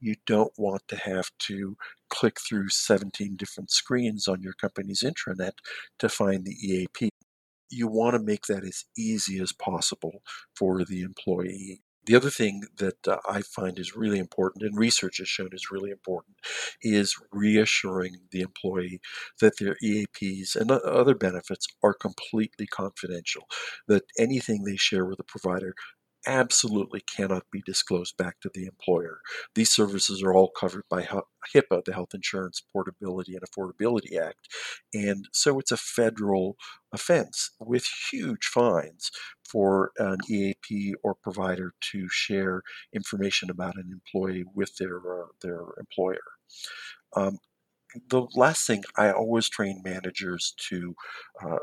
you 0.03 0.17
don't 0.27 0.53
want 0.59 0.83
to 0.89 0.97
have 0.97 1.31
to 1.39 1.77
click 2.11 2.39
through 2.41 2.69
17 2.69 3.37
different 3.37 3.71
screens 3.71 4.27
on 4.27 4.43
your 4.43 4.53
company's 4.55 5.03
intranet 5.03 5.53
to 6.01 6.09
find 6.09 6.45
the 6.45 6.57
EAP. 6.61 7.09
You 7.71 7.87
want 7.87 8.15
to 8.15 8.23
make 8.23 8.47
that 8.47 8.65
as 8.65 8.85
easy 8.99 9.41
as 9.41 9.53
possible 9.53 10.23
for 10.55 10.85
the 10.85 11.03
employee. 11.03 11.83
The 12.05 12.17
other 12.17 12.31
thing 12.31 12.65
that 12.79 13.07
uh, 13.07 13.19
I 13.29 13.43
find 13.43 13.79
is 13.79 13.95
really 13.95 14.19
important, 14.19 14.65
and 14.65 14.77
research 14.77 15.19
has 15.19 15.29
shown 15.29 15.51
is 15.53 15.71
really 15.71 15.93
important, 15.93 16.37
is 16.83 17.15
reassuring 17.31 18.17
the 18.33 18.41
employee 18.41 19.01
that 19.41 19.57
their 19.61 19.77
EAPs 19.81 20.57
and 20.57 20.73
other 20.73 21.15
benefits 21.15 21.69
are 21.81 21.95
completely 21.95 22.67
confidential, 22.67 23.45
that 23.87 24.03
anything 24.19 24.65
they 24.65 24.75
share 24.75 25.07
with 25.07 25.21
a 25.21 25.25
provider 25.25 25.77
absolutely 26.27 27.01
cannot 27.01 27.45
be 27.51 27.63
disclosed 27.65 28.17
back 28.17 28.41
to 28.41 28.51
the 28.53 28.67
employer. 28.67 29.21
These 29.55 29.71
services 29.71 30.23
are 30.23 30.33
all 30.35 30.51
covered 30.51 30.85
by 30.89 31.03
HIPAA, 31.03 31.85
the 31.85 31.93
Health 31.93 32.15
Insurance 32.15 32.63
Portability 32.73 33.35
and 33.35 33.43
Affordability 33.43 34.19
Act. 34.21 34.49
And 34.95 35.29
so 35.33 35.59
it's 35.59 35.73
a 35.73 35.77
federal 35.77 36.57
offense 36.93 37.51
with 37.61 37.87
huge 38.11 38.47
fines 38.47 39.11
for 39.45 39.93
an 39.99 40.19
EAP 40.29 40.95
or 41.03 41.15
provider 41.15 41.75
to 41.93 42.09
share 42.09 42.63
information 42.95 43.51
about 43.51 43.77
an 43.77 43.91
employee 43.93 44.45
with 44.55 44.77
their, 44.77 44.99
uh, 44.99 45.27
their 45.43 45.65
employer. 45.79 46.23
Um, 47.15 47.39
the 48.09 48.27
last 48.35 48.67
thing 48.67 48.85
I 48.97 49.11
always 49.11 49.49
train 49.49 49.83
managers 49.85 50.55
to 50.69 50.95
uh, 51.45 51.59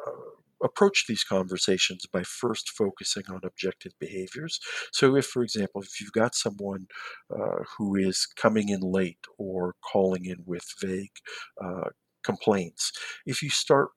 approach 0.64 1.06
these 1.08 1.24
conversations 1.24 2.06
by 2.06 2.24
first 2.24 2.70
focusing 2.70 3.24
on 3.30 3.42
objective 3.44 3.94
behaviors. 4.00 4.60
So, 4.92 5.16
if, 5.16 5.26
for 5.26 5.44
example, 5.44 5.82
if 5.82 6.00
you've 6.02 6.12
got 6.12 6.36
someone 6.36 6.88
uh, 7.34 7.64
who 7.78 7.96
is 7.96 8.28
coming 8.36 8.70
in 8.70 8.82
late 8.82 9.26
or 9.38 9.76
calling 9.82 10.26
in 10.26 10.38
with 10.46 10.66
vague 10.82 11.18
uh, 11.62 11.90
complaints, 12.24 12.92
if 13.26 13.42
you 13.42 13.50
start, 13.50 13.90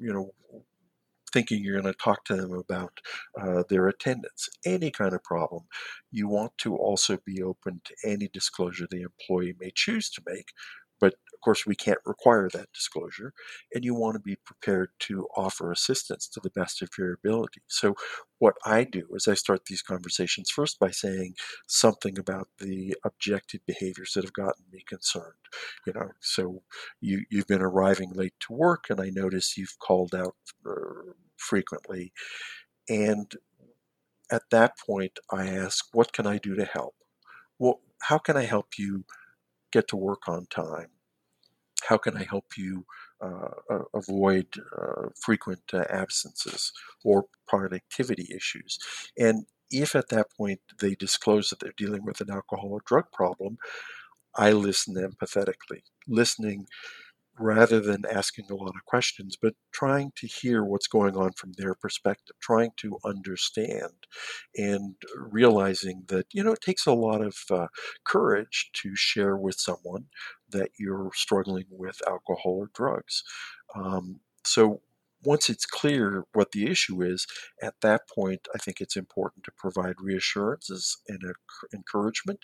you 0.00 0.12
know, 0.12 0.32
thinking 1.32 1.62
you're 1.62 1.80
going 1.80 1.92
to 1.92 1.98
talk 1.98 2.24
to 2.26 2.36
them 2.36 2.52
about 2.52 3.00
uh, 3.40 3.62
their 3.68 3.88
attendance, 3.88 4.48
any 4.64 4.90
kind 4.90 5.14
of 5.14 5.24
problem, 5.24 5.62
you 6.10 6.28
want 6.28 6.52
to 6.58 6.76
also 6.76 7.18
be 7.24 7.42
open 7.42 7.80
to 7.84 7.94
any 8.04 8.28
disclosure 8.28 8.86
the 8.90 9.02
employee 9.02 9.54
may 9.58 9.72
choose 9.74 10.10
to 10.10 10.22
make 10.26 10.50
course, 11.42 11.66
we 11.66 11.76
can't 11.76 11.98
require 12.06 12.48
that 12.50 12.72
disclosure, 12.74 13.34
and 13.74 13.84
you 13.84 13.94
want 13.94 14.14
to 14.16 14.20
be 14.20 14.36
prepared 14.46 14.90
to 15.00 15.28
offer 15.36 15.72
assistance 15.72 16.28
to 16.28 16.40
the 16.40 16.50
best 16.50 16.82
of 16.82 16.90
your 16.98 17.12
ability. 17.14 17.62
So, 17.68 17.94
what 18.38 18.56
I 18.64 18.84
do 18.84 19.06
is 19.14 19.28
I 19.28 19.34
start 19.34 19.66
these 19.66 19.82
conversations 19.82 20.50
first 20.50 20.78
by 20.80 20.90
saying 20.90 21.34
something 21.68 22.18
about 22.18 22.48
the 22.58 22.96
objective 23.04 23.60
behaviors 23.66 24.12
that 24.14 24.24
have 24.24 24.32
gotten 24.32 24.64
me 24.72 24.82
concerned. 24.88 25.34
You 25.86 25.92
know, 25.94 26.10
so 26.20 26.62
you 27.00 27.24
you've 27.30 27.46
been 27.46 27.62
arriving 27.62 28.12
late 28.12 28.34
to 28.40 28.52
work, 28.54 28.86
and 28.90 29.00
I 29.00 29.10
notice 29.10 29.56
you've 29.56 29.78
called 29.78 30.14
out 30.14 30.36
uh, 30.66 31.12
frequently, 31.36 32.12
and 32.88 33.32
at 34.30 34.42
that 34.50 34.78
point, 34.78 35.18
I 35.30 35.48
ask, 35.48 35.86
"What 35.92 36.12
can 36.12 36.26
I 36.26 36.38
do 36.38 36.54
to 36.56 36.64
help? 36.64 36.96
Well, 37.58 37.80
how 38.02 38.18
can 38.18 38.36
I 38.36 38.44
help 38.44 38.78
you 38.78 39.04
get 39.72 39.88
to 39.88 39.96
work 39.96 40.28
on 40.28 40.46
time? 40.46 40.90
How 41.88 41.98
can 41.98 42.16
I 42.16 42.24
help 42.24 42.46
you 42.56 42.84
uh, 43.20 43.80
avoid 43.94 44.46
uh, 44.76 45.08
frequent 45.20 45.62
uh, 45.72 45.84
absences 45.90 46.72
or 47.04 47.26
productivity 47.46 48.28
issues? 48.34 48.78
And 49.18 49.46
if 49.70 49.94
at 49.96 50.08
that 50.10 50.28
point 50.36 50.60
they 50.80 50.94
disclose 50.94 51.48
that 51.50 51.60
they're 51.60 51.72
dealing 51.76 52.04
with 52.04 52.20
an 52.20 52.30
alcohol 52.30 52.70
or 52.72 52.82
drug 52.86 53.04
problem, 53.12 53.56
I 54.36 54.52
listen 54.52 54.94
empathetically. 54.96 55.82
Listening 56.08 56.66
rather 57.38 57.80
than 57.80 58.04
asking 58.10 58.44
a 58.50 58.54
lot 58.54 58.68
of 58.76 58.84
questions, 58.86 59.36
but 59.40 59.54
trying 59.72 60.12
to 60.16 60.26
hear 60.26 60.64
what's 60.64 60.86
going 60.86 61.16
on 61.16 61.32
from 61.32 61.52
their 61.56 61.74
perspective, 61.74 62.36
trying 62.40 62.70
to 62.76 62.98
understand, 63.04 63.92
and 64.56 64.94
realizing 65.16 66.04
that, 66.08 66.26
you 66.32 66.44
know, 66.44 66.52
it 66.52 66.60
takes 66.60 66.86
a 66.86 66.92
lot 66.92 67.22
of 67.22 67.36
uh, 67.50 67.66
courage 68.04 68.70
to 68.74 68.94
share 68.94 69.36
with 69.36 69.56
someone 69.58 70.06
that 70.52 70.70
you're 70.78 71.10
struggling 71.14 71.66
with 71.70 72.00
alcohol 72.06 72.58
or 72.60 72.70
drugs. 72.74 73.22
Um, 73.74 74.20
so 74.44 74.82
once 75.24 75.48
it's 75.48 75.66
clear 75.66 76.24
what 76.32 76.50
the 76.52 76.66
issue 76.66 77.00
is, 77.02 77.26
at 77.62 77.74
that 77.80 78.08
point, 78.08 78.48
I 78.54 78.58
think 78.58 78.80
it's 78.80 78.96
important 78.96 79.44
to 79.44 79.52
provide 79.56 79.94
reassurances 80.00 80.98
and 81.08 81.20
encouragement 81.72 82.40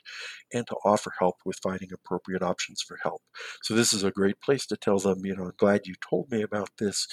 and 0.53 0.67
to 0.69 0.77
offer 0.85 1.13
help 1.19 1.37
with 1.45 1.59
finding 1.63 1.91
appropriate 1.93 2.43
options 2.43 2.81
for 2.81 2.99
help. 3.03 3.23
So, 3.63 3.75
this 3.75 3.93
is 3.93 4.05
a 4.05 4.13
great 4.13 4.41
place 4.41 4.67
to 4.67 4.77
tell 4.77 4.99
them, 4.99 5.25
you 5.25 5.35
know, 5.37 5.45
I'm 5.47 5.53
glad 5.59 5.87
you 5.87 5.95
told 6.09 6.31
me 6.31 6.43
about 6.43 6.71
this. 6.79 7.09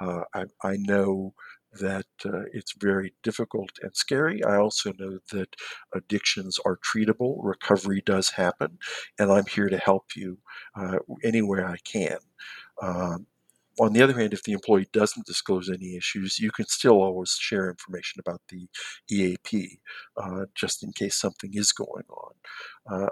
Uh, 0.00 0.22
I, 0.34 0.44
I 0.62 0.76
know 0.76 1.34
that 1.72 2.06
uh, 2.24 2.42
it's 2.52 2.74
very 2.78 3.14
difficult 3.22 3.70
and 3.82 3.94
scary. 3.94 4.42
I 4.44 4.56
also 4.56 4.92
know 4.98 5.18
that 5.32 5.54
addictions 5.94 6.58
are 6.64 6.78
treatable, 6.78 7.38
recovery 7.42 8.02
does 8.04 8.30
happen, 8.30 8.78
and 9.18 9.30
I'm 9.30 9.46
here 9.46 9.68
to 9.68 9.78
help 9.78 10.16
you 10.16 10.38
uh, 10.76 10.98
anywhere 11.22 11.66
I 11.66 11.76
can. 11.84 12.18
Um, 12.80 13.26
on 13.80 13.92
the 13.92 14.02
other 14.02 14.18
hand, 14.18 14.32
if 14.32 14.42
the 14.42 14.52
employee 14.52 14.88
doesn't 14.92 15.26
disclose 15.26 15.70
any 15.70 15.96
issues, 15.96 16.38
you 16.38 16.50
can 16.50 16.66
still 16.66 17.00
always 17.00 17.36
share 17.38 17.70
information 17.70 18.18
about 18.18 18.40
the 18.48 18.68
EAP 19.10 19.78
uh, 20.16 20.46
just 20.54 20.82
in 20.82 20.92
case 20.92 21.16
something 21.16 21.50
is 21.54 21.72
going 21.72 22.04
on. 22.10 22.32
Uh, 22.90 23.08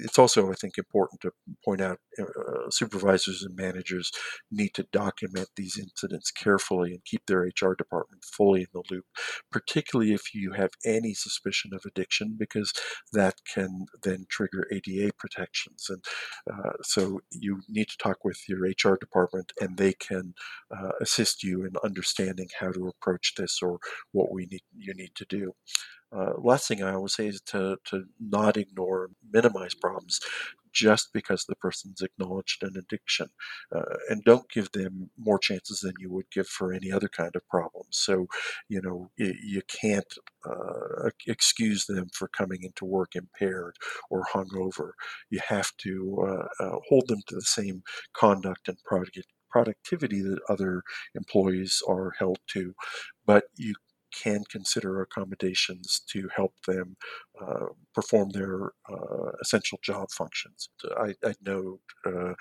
it's 0.00 0.18
also, 0.18 0.50
I 0.50 0.54
think, 0.54 0.78
important 0.78 1.20
to 1.22 1.32
point 1.64 1.80
out 1.80 1.98
uh, 2.18 2.70
supervisors 2.70 3.42
and 3.42 3.56
managers 3.56 4.10
need 4.50 4.74
to 4.74 4.84
document 4.92 5.48
these 5.56 5.76
incidents 5.78 6.30
carefully 6.30 6.90
and 6.92 7.04
keep 7.04 7.22
their 7.26 7.40
HR 7.40 7.74
department 7.76 8.24
fully 8.24 8.60
in 8.62 8.66
the 8.72 8.82
loop, 8.90 9.04
particularly 9.50 10.12
if 10.12 10.34
you 10.34 10.52
have 10.52 10.70
any 10.84 11.14
suspicion 11.14 11.72
of 11.74 11.82
addiction, 11.86 12.36
because 12.38 12.72
that 13.12 13.34
can 13.52 13.86
then 14.02 14.26
trigger 14.30 14.66
ADA 14.72 15.10
protections. 15.18 15.86
And 15.88 16.04
uh, 16.50 16.72
so 16.82 17.20
you 17.30 17.60
need 17.68 17.88
to 17.88 17.96
talk 17.98 18.24
with 18.24 18.38
your 18.48 18.60
HR 18.60 18.96
department, 18.96 19.52
and 19.60 19.76
they 19.76 19.94
can 19.94 20.34
uh, 20.76 20.90
assist 21.00 21.42
you 21.42 21.64
in 21.64 21.72
understanding 21.84 22.48
how 22.60 22.70
to 22.72 22.88
approach 22.88 23.34
this 23.36 23.58
or 23.62 23.78
what 24.12 24.32
we 24.32 24.46
need 24.46 24.62
you 24.76 24.94
need 24.94 25.14
to 25.16 25.24
do. 25.28 25.52
Uh, 26.14 26.32
last 26.38 26.68
thing 26.68 26.82
I 26.82 26.94
always 26.94 27.14
say 27.14 27.26
is 27.26 27.40
to, 27.46 27.76
to 27.86 28.04
not 28.20 28.56
ignore, 28.56 29.10
minimize 29.30 29.74
problems 29.74 30.20
just 30.72 31.12
because 31.12 31.44
the 31.44 31.56
person's 31.56 32.02
acknowledged 32.02 32.62
an 32.62 32.74
addiction. 32.78 33.28
Uh, 33.74 33.96
and 34.08 34.22
don't 34.24 34.48
give 34.50 34.70
them 34.72 35.10
more 35.18 35.38
chances 35.38 35.80
than 35.80 35.94
you 35.98 36.10
would 36.12 36.30
give 36.30 36.46
for 36.46 36.72
any 36.72 36.92
other 36.92 37.08
kind 37.08 37.34
of 37.34 37.46
problem. 37.48 37.84
So, 37.90 38.26
you 38.68 38.80
know, 38.80 39.10
you, 39.16 39.34
you 39.42 39.62
can't 39.68 40.12
uh, 40.48 41.10
excuse 41.26 41.86
them 41.86 42.08
for 42.12 42.28
coming 42.28 42.62
into 42.62 42.84
work 42.84 43.14
impaired 43.14 43.76
or 44.10 44.24
hungover. 44.32 44.92
You 45.30 45.40
have 45.48 45.72
to 45.78 46.48
uh, 46.60 46.64
uh 46.64 46.76
hold 46.88 47.08
them 47.08 47.22
to 47.26 47.34
the 47.34 47.42
same 47.42 47.82
conduct 48.12 48.68
and 48.68 48.78
product 48.84 49.18
productivity 49.50 50.20
that 50.20 50.38
other 50.48 50.82
employees 51.14 51.82
are 51.88 52.12
held 52.18 52.38
to, 52.48 52.74
but 53.26 53.44
you 53.56 53.74
can 54.12 54.44
consider 54.50 55.00
accommodations 55.00 56.00
to 56.08 56.28
help 56.34 56.54
them 56.66 56.96
uh, 57.40 57.66
perform 57.94 58.30
their 58.30 58.72
uh, 58.90 59.30
essential 59.40 59.78
job 59.82 60.08
functions. 60.10 60.68
I, 60.96 61.14
I 61.24 61.34
know 61.44 61.80
uh, 62.06 62.34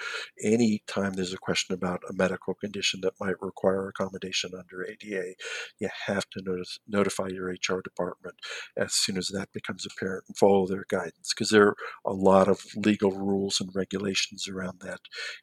any 0.43 0.83
time 0.87 1.13
there's 1.13 1.33
a 1.33 1.37
question 1.37 1.73
about 1.73 2.01
a 2.09 2.13
medical 2.13 2.53
condition 2.55 3.01
that 3.01 3.13
might 3.19 3.41
require 3.41 3.87
accommodation 3.87 4.51
under 4.57 4.85
ADA, 4.85 5.33
you 5.79 5.89
have 6.07 6.25
to 6.31 6.41
notice, 6.43 6.79
notify 6.87 7.27
your 7.27 7.47
HR 7.49 7.81
department 7.81 8.35
as 8.75 8.93
soon 8.93 9.17
as 9.17 9.27
that 9.29 9.51
becomes 9.53 9.85
apparent 9.85 10.25
and 10.27 10.37
follow 10.37 10.65
their 10.67 10.85
guidance 10.89 11.33
because 11.33 11.49
there 11.49 11.67
are 11.67 11.75
a 12.05 12.13
lot 12.13 12.47
of 12.47 12.61
legal 12.75 13.11
rules 13.11 13.59
and 13.59 13.69
regulations 13.75 14.47
around 14.47 14.79
that, 14.81 14.99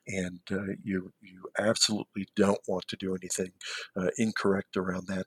and 0.07 0.41
uh, 0.51 0.75
you 0.83 1.13
you 1.21 1.43
absolutely 1.59 2.27
don't 2.37 2.61
want 2.69 2.85
to 2.89 2.97
do 2.97 3.15
anything 3.15 3.53
uh, 3.97 4.09
incorrect 4.19 4.77
around 4.77 5.07
that 5.09 5.27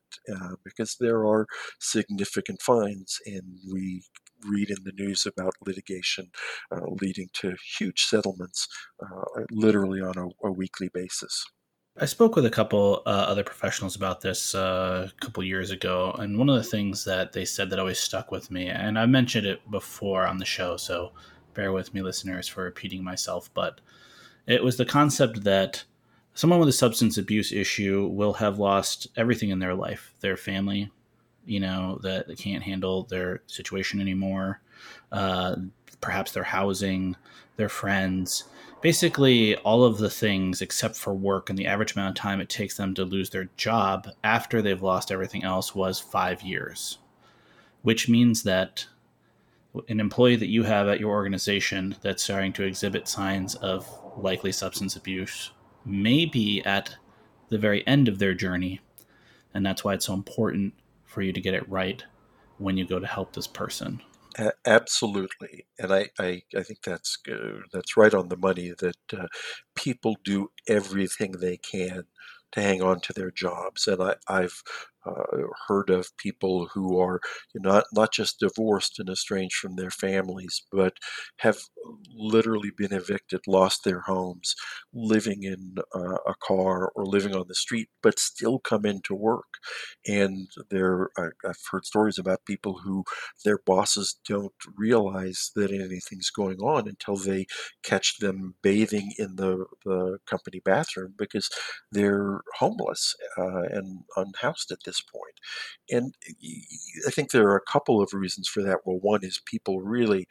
because 0.63 0.95
there 0.99 1.25
are 1.25 1.45
significant 1.79 2.61
fines, 2.61 3.19
and 3.25 3.43
we 3.71 4.03
read 4.45 4.69
in 4.69 4.83
the 4.83 4.91
news 4.91 5.25
about 5.25 5.53
litigation 5.65 6.31
uh, 6.71 6.81
leading 7.01 7.29
to 7.33 7.55
huge 7.77 8.03
settlements 8.03 8.67
uh, 9.01 9.41
literally 9.51 10.01
on 10.01 10.17
a, 10.17 10.47
a, 10.47 10.51
weekly 10.51 10.89
basis. 10.93 11.45
I 11.99 12.05
spoke 12.05 12.35
with 12.35 12.45
a 12.45 12.51
couple 12.51 13.01
uh, 13.05 13.09
other 13.09 13.43
professionals 13.43 13.95
about 13.95 14.21
this 14.21 14.53
uh, 14.53 15.09
a 15.09 15.25
couple 15.25 15.43
years 15.43 15.71
ago, 15.71 16.15
and 16.19 16.37
one 16.37 16.49
of 16.49 16.55
the 16.55 16.63
things 16.63 17.05
that 17.05 17.33
they 17.33 17.43
said 17.43 17.69
that 17.69 17.79
always 17.79 17.99
stuck 17.99 18.31
with 18.31 18.51
me, 18.51 18.67
and 18.67 18.99
I 18.99 19.07
mentioned 19.07 19.47
it 19.47 19.69
before 19.71 20.27
on 20.27 20.37
the 20.37 20.45
show, 20.45 20.77
so 20.77 21.11
bear 21.55 21.71
with 21.71 21.93
me, 21.93 22.03
listeners, 22.03 22.47
for 22.47 22.63
repeating 22.63 23.03
myself, 23.03 23.49
but 23.53 23.81
it 24.45 24.63
was 24.63 24.77
the 24.77 24.85
concept 24.85 25.43
that 25.43 25.83
someone 26.35 26.59
with 26.59 26.69
a 26.69 26.73
substance 26.73 27.17
abuse 27.17 27.51
issue 27.51 28.07
will 28.07 28.33
have 28.33 28.59
lost 28.59 29.07
everything 29.17 29.49
in 29.49 29.57
their 29.57 29.73
life 29.73 30.13
their 30.21 30.37
family, 30.37 30.91
you 31.47 31.59
know, 31.59 31.99
that 32.03 32.27
they 32.27 32.35
can't 32.35 32.63
handle 32.63 33.03
their 33.03 33.41
situation 33.47 33.99
anymore, 33.99 34.61
uh, 35.11 35.55
perhaps 36.01 36.31
their 36.31 36.43
housing, 36.43 37.15
their 37.55 37.69
friends, 37.69 38.43
basically 38.81 39.55
all 39.57 39.83
of 39.83 39.97
the 39.97 40.09
things 40.09 40.61
except 40.61 40.95
for 40.95 41.13
work 41.13 41.49
and 41.49 41.57
the 41.57 41.65
average 41.67 41.93
amount 41.93 42.09
of 42.17 42.21
time 42.21 42.39
it 42.39 42.49
takes 42.49 42.77
them 42.77 42.93
to 42.93 43.03
lose 43.03 43.29
their 43.29 43.49
job 43.57 44.07
after 44.23 44.61
they've 44.61 44.83
lost 44.83 45.11
everything 45.11 45.43
else 45.43 45.73
was 45.73 45.99
five 45.99 46.41
years, 46.41 46.99
which 47.81 48.07
means 48.07 48.43
that 48.43 48.85
an 49.89 49.99
employee 49.99 50.35
that 50.35 50.49
you 50.49 50.63
have 50.63 50.87
at 50.87 50.99
your 50.99 51.11
organization 51.11 51.95
that's 52.01 52.23
starting 52.23 52.53
to 52.53 52.63
exhibit 52.63 53.07
signs 53.07 53.55
of 53.55 53.87
likely 54.17 54.51
substance 54.51 54.95
abuse 54.95 55.51
may 55.85 56.25
be 56.25 56.61
at 56.63 56.95
the 57.49 57.57
very 57.57 57.85
end 57.87 58.07
of 58.07 58.19
their 58.19 58.33
journey. 58.33 58.81
And 59.53 59.65
that's 59.65 59.83
why 59.83 59.93
it's 59.93 60.05
so 60.05 60.13
important 60.13 60.73
for 61.07 61.21
you 61.21 61.33
to 61.33 61.41
get 61.41 61.55
it 61.55 61.67
right 61.67 62.03
when 62.59 62.77
you 62.77 62.85
go 62.85 62.99
to 62.99 63.07
help 63.07 63.33
this 63.33 63.47
person. 63.47 64.01
absolutely, 64.65 65.65
and 65.79 65.91
I, 65.91 66.09
I, 66.19 66.43
I 66.55 66.61
think 66.61 66.83
that's 66.83 67.17
uh, 67.31 67.61
that's 67.73 67.97
right 67.97 68.13
on 68.13 68.29
the 68.29 68.37
money. 68.37 68.73
That 68.77 69.13
uh, 69.13 69.27
people 69.75 70.17
do 70.23 70.49
everything 70.67 71.31
they 71.31 71.57
can 71.57 72.03
to 72.51 72.61
hang 72.61 72.81
on 72.81 72.99
to 73.01 73.13
their 73.13 73.31
jobs, 73.31 73.87
and 73.87 74.01
I, 74.01 74.15
I've 74.27 74.61
heard 75.67 75.89
of 75.89 76.15
people 76.17 76.67
who 76.73 76.99
are 76.99 77.19
not 77.55 77.85
not 77.93 78.11
just 78.13 78.39
divorced 78.39 78.99
and 78.99 79.09
estranged 79.09 79.55
from 79.55 79.75
their 79.75 79.91
families, 79.91 80.63
but 80.71 80.93
have 81.39 81.57
literally 82.15 82.71
been 82.75 82.93
evicted, 82.93 83.41
lost 83.47 83.83
their 83.83 84.01
homes, 84.01 84.55
living 84.93 85.43
in 85.43 85.75
uh, 85.95 86.17
a 86.27 86.35
car 86.43 86.91
or 86.95 87.05
living 87.05 87.35
on 87.35 87.45
the 87.47 87.55
street, 87.55 87.89
but 88.01 88.19
still 88.19 88.59
come 88.59 88.85
into 88.85 89.13
work. 89.15 89.45
And 90.07 90.49
there, 90.69 91.09
I've 91.17 91.57
heard 91.71 91.85
stories 91.85 92.17
about 92.17 92.45
people 92.45 92.79
who 92.83 93.03
their 93.45 93.59
bosses 93.65 94.19
don't 94.27 94.53
realize 94.75 95.51
that 95.55 95.71
anything's 95.71 96.29
going 96.29 96.57
on 96.59 96.87
until 96.87 97.15
they 97.17 97.45
catch 97.83 98.17
them 98.19 98.55
bathing 98.61 99.13
in 99.17 99.35
the, 99.35 99.65
the 99.85 100.19
company 100.25 100.61
bathroom 100.63 101.13
because 101.17 101.49
they're 101.91 102.41
homeless 102.57 103.15
uh, 103.37 103.63
and 103.71 104.01
unhoused 104.15 104.71
at 104.71 104.79
this 104.85 104.96
point. 105.01 105.35
And 105.89 106.13
I 107.07 107.11
think 107.11 107.31
there 107.31 107.47
are 107.47 107.57
a 107.57 107.71
couple 107.71 108.01
of 108.01 108.13
reasons 108.13 108.47
for 108.47 108.61
that. 108.63 108.79
Well, 108.85 108.99
one 108.99 109.23
is 109.23 109.41
people 109.45 109.81
really 109.81 110.27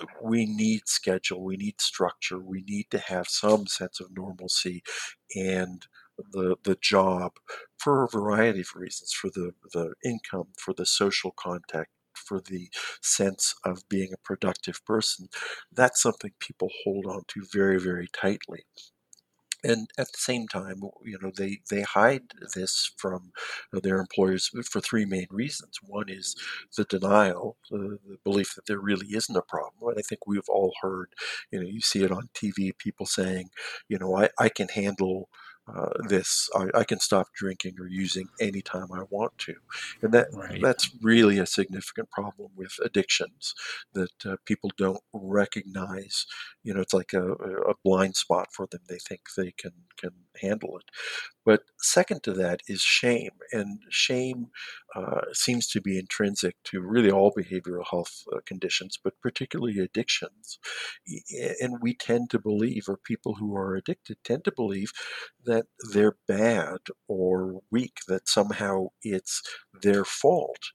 uh, 0.00 0.04
we 0.22 0.46
need 0.46 0.82
schedule, 0.88 1.42
we 1.44 1.56
need 1.56 1.80
structure, 1.80 2.38
we 2.38 2.62
need 2.66 2.86
to 2.90 2.98
have 2.98 3.28
some 3.28 3.66
sense 3.66 4.00
of 4.00 4.08
normalcy 4.16 4.82
and 5.36 5.86
the 6.32 6.56
the 6.64 6.76
job 6.82 7.32
for 7.78 8.04
a 8.04 8.08
variety 8.08 8.60
of 8.60 8.74
reasons 8.74 9.12
for 9.12 9.30
the 9.30 9.52
the 9.72 9.94
income 10.04 10.48
for 10.58 10.74
the 10.74 10.86
social 10.86 11.30
contact 11.32 11.90
for 12.14 12.40
the 12.40 12.68
sense 13.02 13.54
of 13.64 13.88
being 13.88 14.12
a 14.12 14.18
productive 14.24 14.84
person 14.84 15.28
that's 15.72 16.02
something 16.02 16.32
people 16.40 16.68
hold 16.84 17.06
on 17.06 17.22
to 17.28 17.42
very 17.52 17.78
very 17.80 18.08
tightly 18.12 18.64
and 19.64 19.88
at 19.98 20.12
the 20.12 20.18
same 20.18 20.46
time, 20.46 20.82
you 21.04 21.18
know, 21.20 21.32
they, 21.36 21.58
they 21.70 21.82
hide 21.82 22.22
this 22.54 22.92
from 22.96 23.32
uh, 23.74 23.80
their 23.80 23.98
employers 23.98 24.50
for 24.70 24.80
three 24.80 25.04
main 25.04 25.26
reasons. 25.30 25.78
One 25.82 26.08
is 26.08 26.36
the 26.76 26.84
denial, 26.84 27.56
the, 27.70 27.98
the, 28.06 28.18
belief 28.24 28.54
that 28.54 28.66
there 28.66 28.78
really 28.78 29.08
isn't 29.08 29.36
a 29.36 29.42
problem. 29.42 29.90
And 29.90 29.98
I 29.98 30.02
think 30.02 30.26
we've 30.26 30.48
all 30.48 30.74
heard, 30.80 31.08
you 31.50 31.60
know, 31.60 31.66
you 31.66 31.80
see 31.80 32.04
it 32.04 32.12
on 32.12 32.28
TV, 32.34 32.76
people 32.78 33.06
saying, 33.06 33.48
you 33.88 33.98
know, 33.98 34.16
I, 34.16 34.28
I 34.38 34.48
can 34.48 34.68
handle 34.68 35.28
uh, 35.74 35.90
this. 36.08 36.48
I, 36.54 36.68
I, 36.74 36.84
can 36.84 37.00
stop 37.00 37.28
drinking 37.34 37.74
or 37.78 37.86
using 37.86 38.28
anytime 38.40 38.92
I 38.92 39.02
want 39.10 39.36
to, 39.38 39.54
and 40.02 40.12
that 40.12 40.28
right. 40.32 40.60
that's 40.62 40.90
really 41.02 41.38
a 41.38 41.46
significant 41.46 42.10
problem 42.10 42.50
with 42.56 42.72
addictions 42.84 43.54
that 43.92 44.26
uh, 44.26 44.36
people 44.44 44.70
don't 44.76 45.02
recognize. 45.12 46.26
You 46.62 46.74
know, 46.74 46.80
it's 46.80 46.94
like 46.94 47.12
a, 47.12 47.32
a 47.32 47.74
blind 47.84 48.16
spot 48.16 48.48
for 48.52 48.66
them. 48.70 48.80
They 48.88 48.98
think 48.98 49.20
they 49.36 49.52
can 49.52 49.72
can 49.98 50.10
handle 50.40 50.78
it. 50.78 50.84
But 51.44 51.62
second 51.78 52.22
to 52.24 52.32
that 52.34 52.60
is 52.68 52.82
shame, 52.82 53.30
and 53.52 53.80
shame 53.88 54.48
uh, 54.94 55.22
seems 55.32 55.66
to 55.68 55.80
be 55.80 55.98
intrinsic 55.98 56.56
to 56.64 56.80
really 56.80 57.10
all 57.10 57.32
behavioral 57.32 57.84
health 57.90 58.22
uh, 58.32 58.40
conditions, 58.44 58.98
but 59.02 59.20
particularly 59.22 59.78
addictions. 59.78 60.58
And 61.60 61.78
we 61.80 61.94
tend 61.94 62.30
to 62.30 62.38
believe, 62.38 62.84
or 62.88 62.98
people 62.98 63.34
who 63.34 63.56
are 63.56 63.76
addicted 63.76 64.18
tend 64.24 64.44
to 64.44 64.52
believe, 64.52 64.92
that 65.44 65.66
they're 65.92 66.16
bad 66.26 66.78
or 67.08 67.60
weak, 67.70 68.00
that 68.08 68.28
somehow 68.28 68.88
it's 69.02 69.42
their 69.82 70.04
fault. 70.04 70.70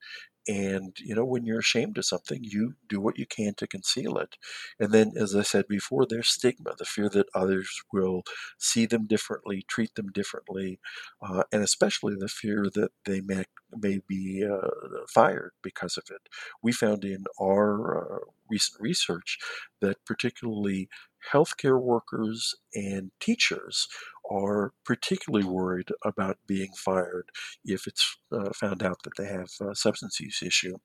And, 0.48 0.98
you 1.00 1.16
know, 1.16 1.24
when 1.24 1.46
you're 1.46 1.60
ashamed 1.60 1.98
of 1.98 2.06
something, 2.06 2.40
you 2.44 2.76
do 2.90 3.00
what 3.00 3.18
you 3.18 3.26
can 3.26 3.54
to 3.56 3.68
conceal 3.68 4.18
it. 4.18 4.36
And 4.80 4.92
then, 4.92 5.14
as 5.16 5.36
I 5.36 5.42
said 5.42 5.68
before, 5.68 6.06
there's 6.06 6.30
stigma, 6.30 6.76
the 6.78 6.86
fear 6.86 7.08
that 7.10 7.30
others 7.34 7.82
will 7.94 8.24
see 8.58 8.86
them 8.86 9.06
differently, 9.08 9.64
treat 9.68 9.96
them 9.96 10.08
differently, 10.12 10.80
uh, 11.22 11.44
and 11.52 11.64
especially 11.64 12.16
the 12.16 12.28
fear 12.28 12.66
that 12.74 12.92
they 13.06 13.22
may, 13.22 13.46
may 13.72 14.02
be 14.06 14.46
uh, 14.46 14.68
fired 15.10 15.52
because 15.62 15.98
of 15.98 16.04
it. 16.10 16.28
We 16.62 16.74
found 16.74 17.06
in 17.06 17.24
our 17.42 18.16
uh, 18.16 18.20
recent 18.50 18.82
research 18.82 19.38
that 19.80 20.04
particularly 20.06 20.90
healthcare 21.32 21.82
workers 21.82 22.56
and 22.76 23.12
teachers 23.20 23.88
are 24.30 24.74
particularly 24.86 25.46
worried 25.46 25.90
about 26.04 26.38
being 26.48 26.72
fired 26.76 27.30
if 27.66 27.88
it's 27.88 28.18
uh, 28.32 28.50
found 28.54 28.82
out 28.84 29.04
that 29.04 29.18
they 29.18 29.28
have 29.28 29.50
a 29.62 29.76
substance 29.76 30.20
use 30.20 30.42
issue. 30.42 30.78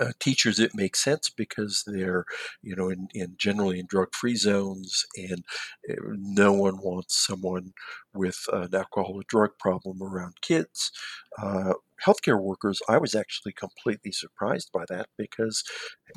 Uh, 0.00 0.10
teachers, 0.18 0.58
it 0.58 0.74
makes 0.74 1.04
sense 1.04 1.30
because 1.30 1.84
they're, 1.86 2.24
you 2.62 2.74
know, 2.74 2.88
in, 2.90 3.06
in 3.14 3.36
generally 3.38 3.78
in 3.78 3.86
drug-free 3.86 4.34
zones, 4.34 5.04
and 5.16 5.44
uh, 5.88 5.94
no 6.16 6.52
one 6.52 6.78
wants 6.78 7.24
someone 7.24 7.72
with 8.12 8.40
an 8.52 8.74
alcohol 8.74 9.12
or 9.14 9.22
drug 9.28 9.50
problem 9.60 10.02
around 10.02 10.34
kids. 10.40 10.90
Uh, 11.40 11.74
healthcare 12.04 12.40
workers, 12.42 12.82
I 12.88 12.98
was 12.98 13.14
actually 13.14 13.52
completely 13.52 14.10
surprised 14.10 14.70
by 14.72 14.84
that 14.88 15.10
because 15.16 15.62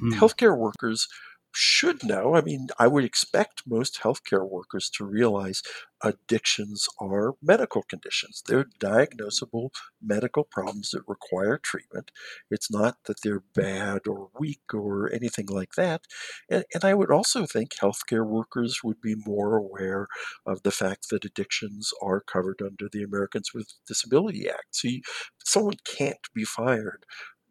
mm. 0.01 0.13
healthcare 0.13 0.57
workers 0.57 1.07
should 1.57 2.03
know. 2.03 2.35
I 2.35 2.41
mean, 2.41 2.67
I 2.77 2.87
would 2.87 3.03
expect 3.03 3.63
most 3.65 4.01
healthcare 4.01 4.47
workers 4.47 4.91
to 4.91 5.05
realize 5.05 5.63
addictions 6.03 6.87
are 6.99 7.33
medical 7.41 7.81
conditions. 7.81 8.43
They're 8.45 8.67
diagnosable 8.79 9.69
medical 9.99 10.43
problems 10.43 10.91
that 10.91 11.01
require 11.07 11.57
treatment. 11.57 12.11
It's 12.51 12.69
not 12.69 12.97
that 13.05 13.23
they're 13.23 13.43
bad 13.55 14.01
or 14.07 14.29
weak 14.39 14.71
or 14.71 15.11
anything 15.11 15.47
like 15.47 15.73
that. 15.77 16.01
And, 16.47 16.63
and 16.75 16.85
I 16.85 16.93
would 16.93 17.11
also 17.11 17.47
think 17.47 17.71
healthcare 17.73 18.25
workers 18.25 18.81
would 18.83 19.01
be 19.01 19.15
more 19.25 19.57
aware 19.57 20.07
of 20.45 20.61
the 20.61 20.71
fact 20.71 21.09
that 21.09 21.25
addictions 21.25 21.89
are 22.03 22.21
covered 22.21 22.61
under 22.61 22.87
the 22.91 23.01
Americans 23.01 23.49
with 23.55 23.73
Disability 23.87 24.47
Act. 24.47 24.67
So 24.71 24.89
you, 24.89 25.01
someone 25.43 25.77
can't 25.85 26.27
be 26.35 26.43
fired 26.43 27.03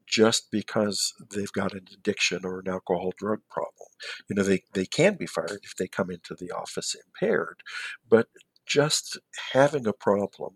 just 0.06 0.50
because 0.50 1.12
they've 1.34 1.52
got 1.52 1.72
an 1.72 1.86
addiction 1.92 2.44
or 2.44 2.60
an 2.60 2.68
alcohol 2.68 3.12
drug 3.16 3.40
problem. 3.50 3.88
You 4.28 4.36
know, 4.36 4.42
they, 4.42 4.62
they 4.72 4.86
can 4.86 5.16
be 5.16 5.26
fired 5.26 5.60
if 5.62 5.76
they 5.76 5.88
come 5.88 6.10
into 6.10 6.34
the 6.34 6.50
office 6.50 6.94
impaired, 6.94 7.62
but 8.08 8.28
just 8.66 9.18
having 9.52 9.86
a 9.86 9.92
problem 9.92 10.54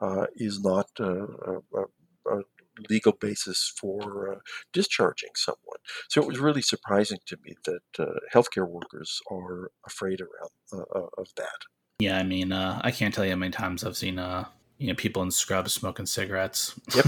uh, 0.00 0.26
is 0.36 0.62
not 0.62 0.88
a, 0.98 1.10
a, 1.10 1.82
a, 2.30 2.42
legal 2.90 3.12
basis 3.12 3.72
for 3.74 4.34
uh, 4.34 4.38
discharging 4.70 5.30
someone. 5.34 5.78
So 6.10 6.20
it 6.20 6.28
was 6.28 6.38
really 6.38 6.60
surprising 6.60 7.18
to 7.24 7.38
me 7.42 7.56
that 7.64 7.80
uh, 7.98 8.18
healthcare 8.34 8.68
workers 8.68 9.20
are 9.30 9.70
afraid 9.86 10.20
around 10.20 10.50
uh, 10.74 10.98
uh, 10.98 11.06
of 11.16 11.28
that. 11.36 11.64
Yeah, 11.98 12.18
I 12.18 12.22
mean, 12.22 12.52
uh, 12.52 12.78
I 12.84 12.90
can't 12.90 13.14
tell 13.14 13.24
you 13.24 13.30
how 13.30 13.38
many 13.38 13.52
times 13.52 13.82
I've 13.82 13.96
seen 13.96 14.18
you 14.78 14.88
know 14.88 14.94
people 14.94 15.22
in 15.22 15.30
scrubs 15.30 15.72
smoking 15.72 16.06
cigarettes 16.06 16.78
yep. 16.94 17.06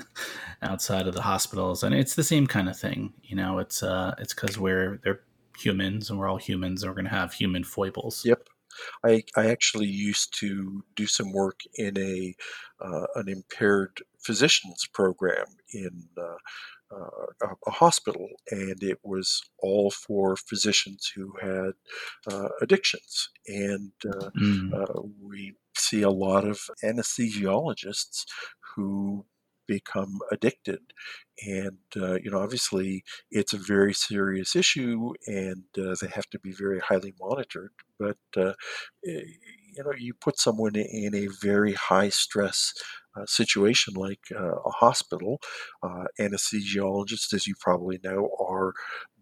outside 0.62 1.06
of 1.06 1.14
the 1.14 1.22
hospitals 1.22 1.82
and 1.82 1.94
it's 1.94 2.14
the 2.14 2.24
same 2.24 2.46
kind 2.46 2.68
of 2.68 2.78
thing 2.78 3.12
you 3.22 3.36
know 3.36 3.58
it's 3.58 3.82
uh 3.82 4.14
it's 4.18 4.34
because 4.34 4.58
we're 4.58 5.00
they're 5.04 5.20
humans 5.58 6.08
and 6.08 6.18
we're 6.18 6.28
all 6.28 6.38
humans 6.38 6.82
and 6.82 6.90
we're 6.90 6.94
going 6.94 7.04
to 7.04 7.10
have 7.10 7.32
human 7.32 7.64
foibles 7.64 8.24
yep 8.24 8.48
I, 9.04 9.24
I 9.36 9.46
actually 9.46 9.88
used 9.88 10.38
to 10.40 10.82
do 10.94 11.06
some 11.06 11.32
work 11.32 11.60
in 11.74 11.98
a 11.98 12.34
uh, 12.80 13.06
an 13.16 13.28
impaired 13.28 13.98
physicians 14.18 14.86
program 14.92 15.46
in 15.72 16.08
uh, 16.16 16.96
uh, 16.96 17.54
a, 17.66 17.70
hospital, 17.70 18.28
and 18.50 18.82
it 18.82 18.98
was 19.02 19.42
all 19.58 19.90
for 19.90 20.36
physicians 20.36 21.12
who 21.14 21.32
had 21.40 21.72
uh, 22.32 22.48
addictions. 22.60 23.28
And 23.46 23.92
uh, 24.06 24.30
mm. 24.40 25.10
we 25.20 25.54
see 25.76 26.02
a 26.02 26.10
lot 26.10 26.44
of 26.46 26.60
anesthesiologists 26.84 28.24
who 28.74 29.24
become 29.66 30.18
addicted. 30.32 30.80
And, 31.46 31.78
uh, 31.96 32.14
you 32.14 32.30
know, 32.30 32.40
obviously 32.40 33.04
it's 33.30 33.52
a 33.52 33.58
very 33.58 33.94
serious 33.94 34.56
issue 34.56 35.12
and 35.26 35.64
uh, 35.78 35.94
they 36.00 36.08
have 36.08 36.28
to 36.30 36.40
be 36.40 36.52
very 36.52 36.80
highly 36.80 37.14
monitored. 37.20 37.70
But, 37.98 38.18
uh, 38.36 38.54
eh, 39.06 39.22
you 39.72 39.84
know, 39.84 39.92
you 39.96 40.14
put 40.14 40.38
someone 40.40 40.74
in 40.74 41.14
a 41.14 41.28
very 41.40 41.74
high 41.74 42.08
stress 42.08 42.72
uh, 43.16 43.24
situation 43.26 43.94
like 43.94 44.20
uh, 44.34 44.56
a 44.56 44.70
hospital, 44.70 45.40
uh, 45.82 46.04
anesthesiologists, 46.18 47.32
as 47.32 47.46
you 47.46 47.54
probably 47.60 48.00
know, 48.02 48.30
are 48.40 48.72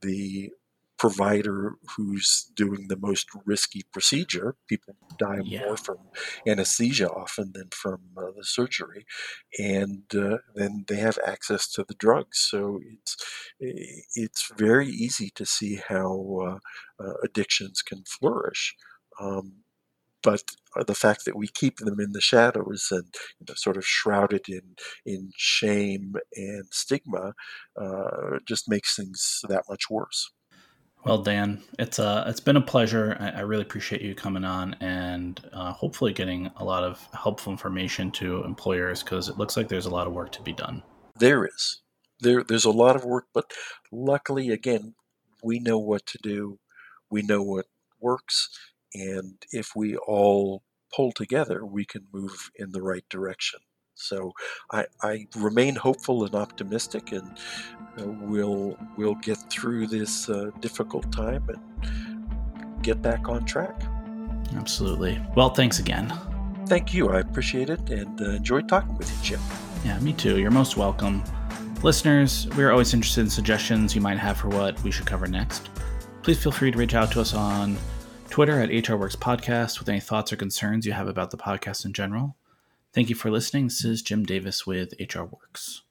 the 0.00 0.50
provider 0.98 1.74
who's 1.96 2.50
doing 2.54 2.88
the 2.88 2.96
most 2.96 3.28
risky 3.44 3.82
procedure. 3.92 4.56
People 4.68 4.94
die 5.18 5.40
yeah. 5.44 5.64
more 5.66 5.76
from 5.76 5.98
anesthesia 6.46 7.08
often 7.08 7.52
than 7.54 7.68
from 7.70 8.00
uh, 8.16 8.32
the 8.36 8.44
surgery, 8.44 9.06
and 9.58 10.04
uh, 10.14 10.38
then 10.54 10.84
they 10.88 10.96
have 10.96 11.18
access 11.24 11.70
to 11.72 11.84
the 11.86 11.94
drugs. 11.94 12.38
So 12.38 12.80
it's 12.82 13.16
it's 13.60 14.50
very 14.56 14.88
easy 14.88 15.30
to 15.36 15.46
see 15.46 15.80
how 15.88 16.60
uh, 17.00 17.04
uh 17.04 17.14
addictions 17.24 17.82
can 17.82 18.02
flourish. 18.04 18.74
Um, 19.20 19.64
but 20.22 20.42
uh, 20.76 20.84
the 20.84 20.94
fact 20.94 21.24
that 21.24 21.36
we 21.36 21.48
keep 21.48 21.78
them 21.78 22.00
in 22.00 22.12
the 22.12 22.20
shadows 22.20 22.88
and 22.90 23.14
you 23.38 23.46
know, 23.48 23.54
sort 23.54 23.76
of 23.76 23.86
shrouded 23.86 24.48
in 24.48 24.74
in 25.06 25.30
shame 25.36 26.14
and 26.34 26.66
stigma 26.70 27.34
uh, 27.80 28.38
just 28.46 28.68
makes 28.68 28.96
things 28.96 29.40
that 29.48 29.64
much 29.68 29.84
worse. 29.90 30.30
Well, 31.04 31.18
Dan, 31.22 31.62
it's 31.78 31.98
uh, 31.98 32.24
it's 32.26 32.40
been 32.40 32.56
a 32.56 32.60
pleasure. 32.60 33.16
I, 33.20 33.30
I 33.30 33.40
really 33.40 33.62
appreciate 33.62 34.02
you 34.02 34.14
coming 34.14 34.44
on 34.44 34.74
and 34.80 35.40
uh, 35.52 35.72
hopefully 35.72 36.12
getting 36.12 36.50
a 36.56 36.64
lot 36.64 36.82
of 36.84 37.06
helpful 37.14 37.52
information 37.52 38.10
to 38.12 38.42
employers 38.44 39.02
because 39.02 39.28
it 39.28 39.38
looks 39.38 39.56
like 39.56 39.68
there's 39.68 39.86
a 39.86 39.90
lot 39.90 40.06
of 40.06 40.12
work 40.12 40.32
to 40.32 40.42
be 40.42 40.52
done. 40.52 40.82
There 41.18 41.46
is, 41.46 41.82
there 42.20 42.42
there's 42.42 42.64
a 42.64 42.70
lot 42.70 42.96
of 42.96 43.04
work, 43.04 43.26
but 43.32 43.52
luckily, 43.92 44.50
again, 44.50 44.94
we 45.42 45.60
know 45.60 45.78
what 45.78 46.04
to 46.06 46.18
do. 46.22 46.58
We 47.10 47.22
know 47.22 47.42
what 47.42 47.66
works, 48.00 48.48
and 48.92 49.36
if 49.52 49.74
we 49.76 49.96
all 49.96 50.62
pull 50.94 51.12
together, 51.12 51.64
we 51.64 51.84
can 51.84 52.06
move 52.12 52.50
in 52.56 52.72
the 52.72 52.82
right 52.82 53.04
direction. 53.08 53.60
So 53.98 54.32
I, 54.70 54.86
I 55.02 55.26
remain 55.36 55.74
hopeful 55.74 56.24
and 56.24 56.34
optimistic, 56.34 57.12
and 57.12 57.38
uh, 57.98 58.06
we'll 58.06 58.78
we'll 58.96 59.16
get 59.16 59.38
through 59.50 59.88
this 59.88 60.28
uh, 60.30 60.50
difficult 60.60 61.10
time 61.12 61.48
and 61.48 62.82
get 62.82 63.02
back 63.02 63.28
on 63.28 63.44
track. 63.44 63.82
Absolutely. 64.56 65.20
Well, 65.34 65.50
thanks 65.50 65.78
again. 65.78 66.12
Thank 66.66 66.94
you. 66.94 67.08
I 67.10 67.20
appreciate 67.20 67.70
it 67.70 67.90
and 67.90 68.20
uh, 68.20 68.30
enjoyed 68.30 68.68
talking 68.68 68.96
with 68.96 69.10
you, 69.10 69.16
Jim. 69.22 69.40
Yeah, 69.84 69.98
me 70.00 70.12
too. 70.12 70.38
You're 70.38 70.50
most 70.50 70.76
welcome. 70.76 71.22
Listeners, 71.82 72.48
we 72.56 72.64
are 72.64 72.72
always 72.72 72.92
interested 72.92 73.20
in 73.20 73.30
suggestions 73.30 73.94
you 73.94 74.00
might 74.00 74.18
have 74.18 74.36
for 74.36 74.48
what 74.48 74.80
we 74.82 74.90
should 74.90 75.06
cover 75.06 75.26
next. 75.26 75.70
Please 76.22 76.42
feel 76.42 76.52
free 76.52 76.70
to 76.70 76.78
reach 76.78 76.94
out 76.94 77.12
to 77.12 77.20
us 77.20 77.34
on 77.34 77.76
Twitter 78.28 78.60
at 78.60 78.68
HRWorks 78.68 79.16
Podcast 79.16 79.78
with 79.78 79.88
any 79.88 80.00
thoughts 80.00 80.32
or 80.32 80.36
concerns 80.36 80.84
you 80.84 80.92
have 80.92 81.08
about 81.08 81.30
the 81.30 81.36
podcast 81.36 81.84
in 81.84 81.92
general. 81.92 82.36
Thank 82.94 83.10
you 83.10 83.14
for 83.14 83.30
listening. 83.30 83.66
This 83.66 83.84
is 83.84 84.02
Jim 84.02 84.24
Davis 84.24 84.66
with 84.66 84.94
HR 84.98 85.22
Works. 85.24 85.82